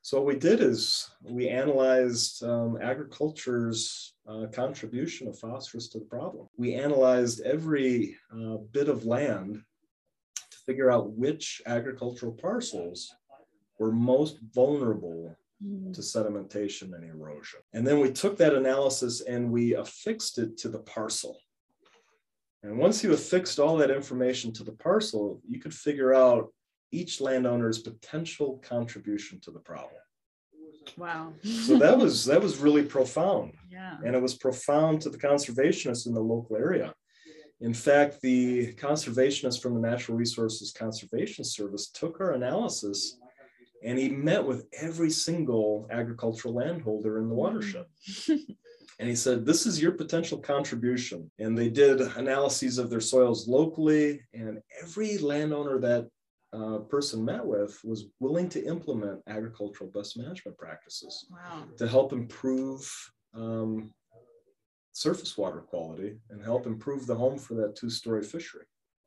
So 0.03 0.19
what 0.19 0.27
we 0.27 0.37
did 0.37 0.61
is 0.61 1.11
we 1.23 1.49
analyzed 1.49 2.43
um, 2.43 2.79
agriculture's 2.81 4.15
uh, 4.27 4.47
contribution 4.53 5.29
of 5.29 5.39
phosphorus 5.39 5.89
to 5.89 5.99
the 5.99 6.07
problem. 6.07 6.49
We 6.57 6.75
analyzed 6.75 7.43
every 7.43 8.17
uh, 8.33 8.57
bit 8.73 8.89
of 8.89 9.05
land 9.05 9.63
to 10.35 10.59
figure 10.67 10.91
out 10.91 11.13
which 11.13 11.61
agricultural 11.67 12.33
parcels 12.33 13.15
were 13.79 13.93
most 13.93 14.39
vulnerable 14.55 15.37
Mm. 15.63 15.93
to 15.93 16.01
sedimentation 16.01 16.95
and 16.95 17.05
erosion. 17.05 17.61
And 17.75 17.87
then 17.87 18.01
we 18.01 18.11
took 18.11 18.39
that 18.39 18.55
analysis 18.55 19.21
and 19.21 19.53
we 19.53 19.75
affixed 19.75 20.39
it 20.39 20.57
to 20.59 20.71
the 20.71 20.79
parcel. 20.79 21.39
And 22.63 22.79
once 22.79 23.05
you 23.05 23.13
affixed 23.13 23.59
all 23.59 23.77
that 23.77 23.91
information 23.91 24.55
to 24.55 24.65
the 24.65 24.73
parcel, 24.73 25.43
you 25.47 25.61
could 25.61 25.75
figure 25.75 26.15
out 26.15 26.51
each 26.93 27.21
landowner's 27.21 27.79
potential 27.79 28.61
contribution 28.63 29.41
to 29.41 29.51
the 29.51 29.59
problem. 29.61 29.95
Wow. 30.97 31.35
So 31.43 31.79
that 31.79 31.97
was 31.97 32.25
that 32.25 32.41
was 32.41 32.59
really 32.59 32.83
profound. 32.83 33.53
yeah. 33.71 33.97
And 34.05 34.15
it 34.17 34.23
was 34.23 34.35
profound 34.35 35.01
to 35.03 35.11
the 35.11 35.19
conservationists 35.19 36.07
in 36.07 36.15
the 36.15 36.21
local 36.21 36.57
area. 36.57 36.95
In 37.61 37.75
fact, 37.75 38.23
the 38.23 38.73
conservationist 38.75 39.61
from 39.61 39.75
the 39.75 39.81
Natural 39.81 40.17
Resources 40.17 40.73
Conservation 40.73 41.45
Service 41.45 41.91
took 41.91 42.19
our 42.21 42.33
analysis 42.33 43.19
and 43.85 43.99
he 43.99 44.09
met 44.09 44.45
with 44.45 44.67
every 44.79 45.11
single 45.11 45.87
agricultural 45.91 46.55
landholder 46.55 47.19
in 47.19 47.29
the 47.29 47.35
mm-hmm. 47.35 47.41
watershed. 47.41 47.87
And 49.01 49.09
he 49.09 49.17
said, 49.17 49.47
This 49.47 49.65
is 49.65 49.81
your 49.81 49.93
potential 49.93 50.37
contribution. 50.37 51.31
And 51.39 51.57
they 51.57 51.71
did 51.71 52.03
analyses 52.03 52.77
of 52.77 52.91
their 52.91 53.01
soils 53.01 53.49
locally, 53.49 54.21
and 54.35 54.61
every 54.81 55.17
landowner 55.17 55.81
that 55.81 56.07
uh, 56.53 56.79
person 56.89 57.25
met 57.25 57.45
with 57.45 57.79
was 57.85 58.07
willing 58.19 58.49
to 58.49 58.65
implement 58.65 59.21
agricultural 59.29 59.91
best 59.91 60.17
management 60.19 60.59
practices 60.59 61.27
Wow. 61.31 61.65
to 61.77 61.87
help 61.87 62.13
improve 62.13 62.91
um, 63.35 63.93
surface 64.93 65.39
water 65.39 65.61
quality 65.61 66.19
and 66.31 66.43
help 66.43 66.67
improve 66.67 67.07
the 67.07 67.15
home 67.15 67.39
for 67.39 67.55
that 67.55 67.77
two 67.77 67.91
story 67.91 68.23
fishery. 68.23 68.65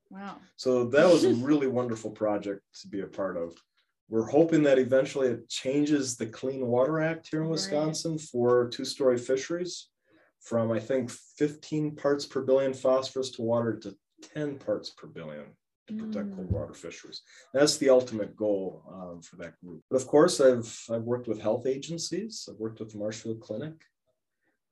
Wow. 0.10 0.38
So 0.56 0.86
that 0.86 1.12
was 1.12 1.26
a 1.26 1.34
really 1.34 1.68
wonderful 1.80 2.12
project 2.12 2.62
to 2.82 2.88
be 2.88 3.02
a 3.02 3.08
part 3.08 3.36
of. 3.36 3.54
We're 4.10 4.26
hoping 4.30 4.64
that 4.64 4.80
eventually 4.80 5.28
it 5.30 5.50
changes 5.50 6.16
the 6.16 6.28
Clean 6.28 6.66
Water 6.66 7.02
Act 7.02 7.28
here 7.30 7.40
in 7.42 7.48
Right. 7.48 7.52
Wisconsin 7.54 8.18
for 8.18 8.70
two-story 8.70 9.18
fisheries 9.18 9.90
from, 10.40 10.72
I 10.72 10.80
think, 10.80 11.10
15 11.10 11.96
parts 11.96 12.26
per 12.26 12.42
billion 12.42 12.74
phosphorus 12.74 13.32
to 13.32 13.42
water 13.42 13.78
to 13.80 13.96
10 14.34 14.58
parts 14.60 14.90
per 14.92 15.08
billion 15.08 15.46
to 15.88 15.94
protect 15.94 16.30
Mm. 16.30 16.36
cold 16.36 16.52
water 16.52 16.74
fisheries. 16.74 17.22
That's 17.54 17.78
the 17.78 17.90
ultimate 17.90 18.36
goal 18.36 18.84
um, 18.90 19.22
for 19.22 19.36
that 19.38 19.60
group. 19.60 19.84
But 19.90 19.98
of 19.98 20.08
course, 20.08 20.40
I've 20.40 20.72
I've 20.90 21.04
worked 21.04 21.28
with 21.28 21.42
health 21.42 21.66
agencies. 21.66 22.48
I've 22.50 22.60
worked 22.60 22.80
with 22.80 22.92
the 22.92 22.98
Marshfield 22.98 23.42
Clinic. 23.42 23.74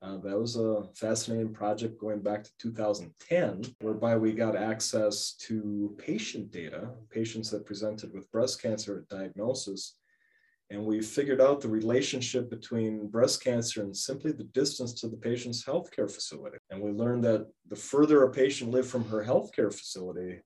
Uh, 0.00 0.16
that 0.18 0.36
was 0.36 0.56
a 0.56 0.82
fascinating 0.94 1.52
project 1.52 2.00
going 2.00 2.20
back 2.20 2.42
to 2.42 2.50
2010, 2.58 3.62
whereby 3.82 4.16
we 4.16 4.32
got 4.32 4.56
access 4.56 5.34
to 5.34 5.94
patient 5.96 6.50
data, 6.50 6.90
patients 7.08 7.50
that 7.50 7.64
presented 7.64 8.12
with 8.12 8.30
breast 8.32 8.60
cancer 8.60 8.98
at 8.98 9.08
diagnosis. 9.16 9.96
And 10.70 10.84
we 10.86 11.02
figured 11.02 11.40
out 11.40 11.60
the 11.60 11.68
relationship 11.68 12.50
between 12.50 13.06
breast 13.08 13.44
cancer 13.44 13.82
and 13.82 13.96
simply 13.96 14.32
the 14.32 14.44
distance 14.44 14.92
to 14.94 15.08
the 15.08 15.18
patient's 15.18 15.62
healthcare 15.64 16.10
facility. 16.10 16.56
And 16.70 16.80
we 16.80 16.90
learned 16.90 17.22
that 17.24 17.46
the 17.68 17.76
further 17.76 18.24
a 18.24 18.30
patient 18.30 18.70
lived 18.72 18.88
from 18.88 19.04
her 19.04 19.22
healthcare 19.22 19.72
facility, 19.72 20.40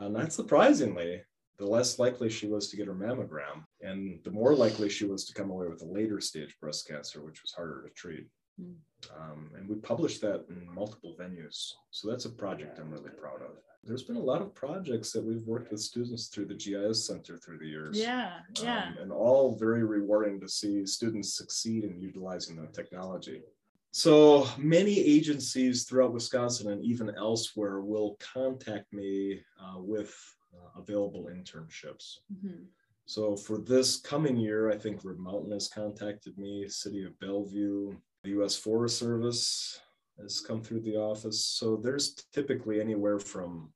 uh, 0.00 0.08
not 0.08 0.32
surprisingly, 0.32 1.22
the 1.58 1.66
less 1.66 1.98
likely 1.98 2.30
she 2.30 2.46
was 2.46 2.68
to 2.68 2.76
get 2.76 2.86
her 2.86 2.94
mammogram, 2.94 3.64
and 3.82 4.18
the 4.24 4.30
more 4.30 4.54
likely 4.54 4.88
she 4.88 5.04
was 5.04 5.26
to 5.26 5.34
come 5.34 5.50
away 5.50 5.68
with 5.68 5.82
a 5.82 5.86
later 5.86 6.20
stage 6.20 6.56
breast 6.60 6.88
cancer, 6.88 7.22
which 7.22 7.42
was 7.42 7.52
harder 7.52 7.82
to 7.86 7.90
treat. 7.94 8.26
Mm. 8.60 8.74
Um, 9.14 9.50
and 9.56 9.68
we 9.68 9.76
published 9.76 10.20
that 10.22 10.46
in 10.48 10.74
multiple 10.74 11.16
venues. 11.20 11.72
So 11.90 12.08
that's 12.08 12.24
a 12.24 12.30
project 12.30 12.78
I'm 12.78 12.90
really 12.90 13.10
proud 13.10 13.42
of. 13.42 13.50
There's 13.82 14.02
been 14.02 14.16
a 14.16 14.20
lot 14.20 14.42
of 14.42 14.54
projects 14.54 15.12
that 15.12 15.24
we've 15.24 15.46
worked 15.46 15.70
with 15.70 15.80
students 15.80 16.28
through 16.28 16.46
the 16.46 16.54
GIS 16.54 17.06
Center 17.06 17.38
through 17.38 17.58
the 17.58 17.66
years. 17.66 17.98
Yeah. 17.98 18.40
Yeah. 18.62 18.88
Um, 18.88 18.96
and 19.00 19.12
all 19.12 19.56
very 19.56 19.84
rewarding 19.84 20.38
to 20.40 20.48
see 20.48 20.84
students 20.84 21.34
succeed 21.36 21.84
in 21.84 21.98
utilizing 21.98 22.56
the 22.56 22.66
technology. 22.68 23.42
So 23.92 24.46
many 24.56 24.98
agencies 25.00 25.84
throughout 25.84 26.12
Wisconsin 26.12 26.70
and 26.70 26.82
even 26.84 27.12
elsewhere 27.16 27.80
will 27.80 28.16
contact 28.20 28.92
me 28.92 29.42
uh, 29.60 29.78
with 29.78 30.14
uh, 30.54 30.78
available 30.80 31.24
internships. 31.32 32.18
Mhm. 32.32 32.66
So 33.06 33.34
for 33.36 33.58
this 33.58 33.96
coming 33.96 34.36
year, 34.36 34.70
I 34.70 34.78
think 34.78 35.04
Rib 35.04 35.18
Mountain 35.18 35.50
has 35.52 35.66
contacted 35.68 36.38
me, 36.38 36.68
City 36.68 37.02
of 37.04 37.18
Bellevue, 37.18 37.96
the 38.22 38.30
U.S. 38.30 38.54
Forest 38.54 38.98
Service 38.98 39.80
has 40.20 40.40
come 40.40 40.62
through 40.62 40.80
the 40.80 40.96
office. 40.96 41.44
So 41.44 41.76
there's 41.76 42.14
typically 42.32 42.80
anywhere 42.80 43.18
from 43.18 43.72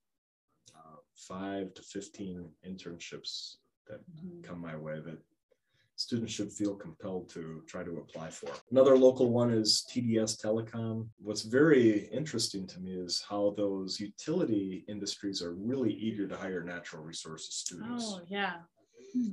uh, 0.77 0.97
five 1.17 1.75
to 1.75 1.83
15 1.83 2.49
internships 2.65 3.57
that 3.89 4.01
Mhm. 4.15 4.45
come 4.45 4.61
my 4.61 4.77
way 4.77 5.01
that 5.01 5.19
students 6.05 6.35
should 6.35 6.53
feel 6.53 6.75
compelled 6.75 7.31
to 7.31 7.63
try 7.67 7.83
to 7.83 7.97
apply 7.97 8.29
for. 8.29 8.51
Another 8.71 8.97
local 8.97 9.31
one 9.31 9.51
is 9.51 9.87
TDS 9.91 10.39
Telecom. 10.43 11.09
What's 11.19 11.43
very 11.43 12.09
interesting 12.13 12.67
to 12.67 12.81
me 12.81 12.93
is 12.93 13.25
how 13.27 13.55
those 13.57 13.99
utility 13.99 14.85
industries 14.87 15.41
are 15.43 15.55
really 15.55 15.93
eager 15.93 16.29
to 16.29 16.37
hire 16.37 16.63
natural 16.63 17.03
resources 17.03 17.55
students 17.55 18.05
Oh 18.07 18.21
yeah. 18.29 18.57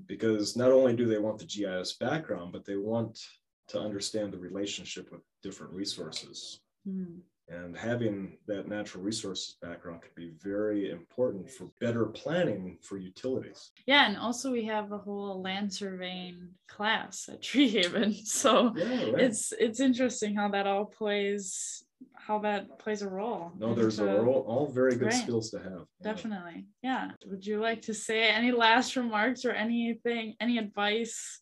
because 0.08 0.56
not 0.56 0.72
only 0.72 0.96
do 0.96 1.06
they 1.08 1.20
want 1.20 1.40
the 1.40 1.46
GIS 1.46 1.94
background, 1.94 2.54
but 2.54 2.64
they 2.66 2.78
want 2.78 3.20
to 3.68 3.80
understand 3.80 4.32
the 4.32 4.40
relationship 4.40 5.12
with 5.12 5.22
different 5.44 5.74
resources. 5.74 6.62
Mm. 6.88 7.20
And 7.52 7.76
having 7.76 8.38
that 8.48 8.68
natural 8.70 9.04
resources 9.04 9.58
background 9.62 10.02
could 10.02 10.16
be 10.16 10.32
very 10.42 10.90
important 10.90 11.50
for 11.52 11.66
better 11.82 12.06
planning 12.06 12.78
for 12.82 12.98
utilities. 12.98 13.72
Yeah, 13.86 14.08
and 14.08 14.18
also 14.18 14.52
we 14.52 14.66
have 14.66 14.92
a 14.94 14.98
whole 14.98 15.42
land 15.42 15.74
surveying 15.74 16.50
class 16.70 17.28
at 17.32 17.42
Tree 17.50 17.68
Haven. 17.70 18.14
So 18.14 18.74
Yeah, 18.78 19.12
right. 19.12 19.22
it's 19.22 19.52
it's 19.60 19.80
interesting 19.82 20.36
how 20.36 20.50
that 20.50 20.66
all 20.66 20.86
plays 20.86 21.84
how 22.16 22.40
that 22.40 22.80
plays 22.80 23.02
a 23.02 23.10
role. 23.10 23.52
no, 23.58 23.76
there's 23.76 24.00
a, 24.00 24.06
role, 24.06 24.44
all, 24.48 24.60
all 24.60 24.68
very 24.68 24.96
good 24.96 25.08
Right. 25.10 25.14
skills 25.14 25.50
to 25.52 25.58
have. 25.60 25.86
Yeah. 26.00 26.04
Definitely. 26.14 26.66
Yeah. 26.82 27.12
Would 27.26 27.46
you 27.46 27.60
like 27.60 27.82
to 27.84 27.94
say 27.94 28.30
any 28.30 28.52
last 28.52 28.96
remarks 28.96 29.44
or 29.46 29.52
anything, 29.52 30.36
any 30.40 30.58
advice? 30.58 31.42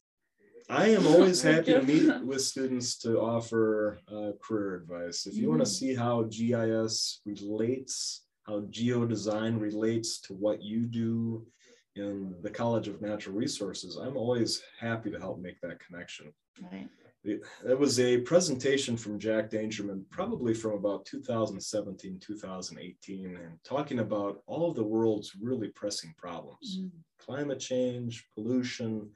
I 0.69 0.89
am 0.89 1.07
always 1.07 1.41
happy 1.41 1.73
to 1.73 1.81
meet 1.81 2.21
with 2.23 2.41
students 2.43 2.97
to 2.99 3.19
offer 3.19 3.99
uh, 4.07 4.31
career 4.41 4.75
advice. 4.75 5.25
If 5.25 5.35
you 5.35 5.49
want 5.49 5.61
to 5.61 5.65
see 5.65 5.95
how 5.95 6.23
GIS 6.23 7.21
relates, 7.25 8.25
how 8.43 8.61
geodesign 8.61 9.59
relates 9.59 10.21
to 10.21 10.33
what 10.33 10.61
you 10.61 10.85
do 10.85 11.47
in 11.95 12.35
the 12.43 12.51
College 12.51 12.87
of 12.87 13.01
Natural 13.01 13.35
Resources, 13.35 13.97
I'm 13.97 14.15
always 14.15 14.61
happy 14.79 15.09
to 15.09 15.19
help 15.19 15.39
make 15.39 15.59
that 15.61 15.79
connection. 15.79 16.31
Right. 16.71 16.87
It, 17.23 17.41
it 17.67 17.77
was 17.77 17.99
a 17.99 18.19
presentation 18.19 18.95
from 18.95 19.19
Jack 19.19 19.49
Dangermond, 19.49 20.03
probably 20.11 20.53
from 20.53 20.73
about 20.73 21.03
2017, 21.05 22.19
2018, 22.21 23.25
and 23.35 23.63
talking 23.63 23.99
about 23.99 24.41
all 24.45 24.69
of 24.69 24.75
the 24.75 24.83
world's 24.83 25.33
really 25.35 25.69
pressing 25.69 26.13
problems 26.15 26.79
Mm. 26.79 26.91
climate 27.17 27.59
change, 27.59 28.25
pollution, 28.35 29.09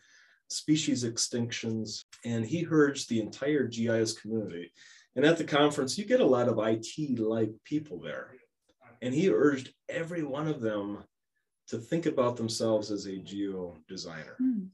species 0.54 1.04
extinctions, 1.04 2.04
and 2.24 2.46
he 2.46 2.68
urged 2.70 3.10
the 3.10 3.20
entire 3.20 3.68
GIS 3.68 4.14
community. 4.14 4.72
And 5.16 5.26
at 5.26 5.38
the 5.38 5.44
conference, 5.44 5.98
you 5.98 6.06
get 6.06 6.22
a 6.22 6.26
lot 6.26 6.48
of 6.48 6.60
IT 6.60 7.20
like 7.20 7.52
people 7.64 8.00
there. 8.00 8.36
And 9.02 9.14
he 9.14 9.30
urged 9.30 9.74
every 9.90 10.24
one 10.24 10.48
of 10.48 10.62
them 10.62 11.04
to 11.68 11.78
think 11.78 12.06
about 12.06 12.38
themselves 12.38 12.92
as 12.92 13.06
a 13.06 13.18
geo 13.18 13.78
designer, 13.88 14.36
Mm. 14.42 14.70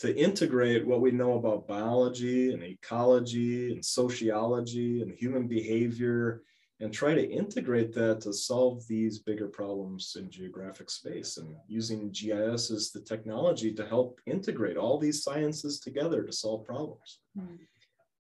to 0.00 0.16
integrate 0.16 0.86
what 0.86 1.00
we 1.00 1.10
know 1.10 1.38
about 1.38 1.66
biology 1.66 2.52
and 2.52 2.62
ecology 2.62 3.72
and 3.72 3.84
sociology 3.84 5.02
and 5.02 5.12
human 5.12 5.48
behavior 5.48 6.42
and 6.80 6.92
try 6.92 7.14
to 7.14 7.28
integrate 7.28 7.92
that 7.92 8.20
to 8.20 8.32
solve 8.32 8.86
these 8.86 9.18
bigger 9.18 9.48
problems 9.48 10.16
in 10.18 10.30
geographic 10.30 10.90
space 10.90 11.36
and 11.36 11.56
using 11.66 12.10
GIS 12.10 12.70
as 12.70 12.92
the 12.92 13.00
technology 13.00 13.72
to 13.74 13.86
help 13.86 14.20
integrate 14.26 14.76
all 14.76 14.98
these 14.98 15.22
sciences 15.22 15.80
together 15.80 16.22
to 16.22 16.32
solve 16.32 16.64
problems. 16.64 17.20
Mm. 17.36 17.58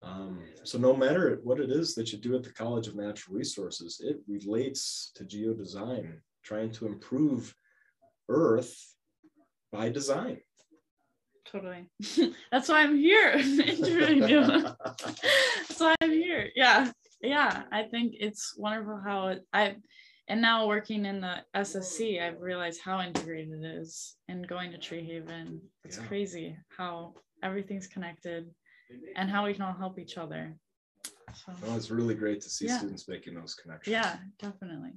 Um, 0.03 0.41
so 0.65 0.79
no 0.79 0.95
matter 0.95 1.41
what 1.43 1.61
it 1.61 1.71
is 1.71 1.95
that 1.95 2.13
you 2.13 2.19
do 2.19 2.37
at 2.37 2.45
the 2.45 2.53
College 2.53 2.87
of 2.87 2.97
Natural 2.97 3.37
Resources, 3.37 4.01
it 4.03 4.21
relates 4.29 5.11
to 5.17 5.25
geodesign, 5.25 6.19
trying 6.43 6.71
to 6.73 6.87
improve 6.87 7.55
Earth 8.29 8.95
by 9.73 9.89
design. 9.91 10.39
Totally. 11.51 11.89
That's 12.53 12.69
why 12.69 12.83
I'm 12.83 12.97
here 12.97 13.31
interviewing 13.35 14.29
you. 14.29 14.41
That's 14.85 15.81
why 15.81 15.95
I'm 16.01 16.13
here. 16.13 16.51
Yeah. 16.55 16.91
Yeah. 17.21 17.63
I 17.73 17.85
think 17.85 18.15
it's 18.19 18.55
wonderful 18.57 19.01
how 19.05 19.29
it, 19.29 19.43
I, 19.53 19.77
and 20.29 20.41
now 20.43 20.67
working 20.67 21.05
in 21.07 21.21
the 21.21 21.37
SSC, 21.55 22.21
I've 22.21 22.41
realized 22.41 22.81
how 22.85 23.01
integrated 23.01 23.63
it 23.63 23.65
is 23.65 24.17
and 24.29 24.47
going 24.47 24.73
to 24.73 24.79
Tree 24.79 25.05
Haven. 25.05 25.61
It's 25.85 25.99
Yeah. 25.99 26.07
crazy 26.07 26.57
how 26.77 27.15
everything's 27.43 27.87
connected 27.87 28.51
and 29.17 29.31
how 29.31 29.45
we 29.47 29.53
can 29.55 29.63
all 29.63 29.73
help 29.75 29.99
each 29.99 30.19
other. 30.19 30.55
So, 31.35 31.53
Oh, 31.65 31.77
it's 31.77 31.91
really 31.91 32.15
great 32.15 32.41
to 32.43 32.49
see 32.49 32.67
Yeah. 32.67 32.79
students 32.79 33.09
making 33.09 33.35
those 33.35 33.55
connections. 33.55 33.93
yeah, 33.93 34.19
definitely. 34.39 34.93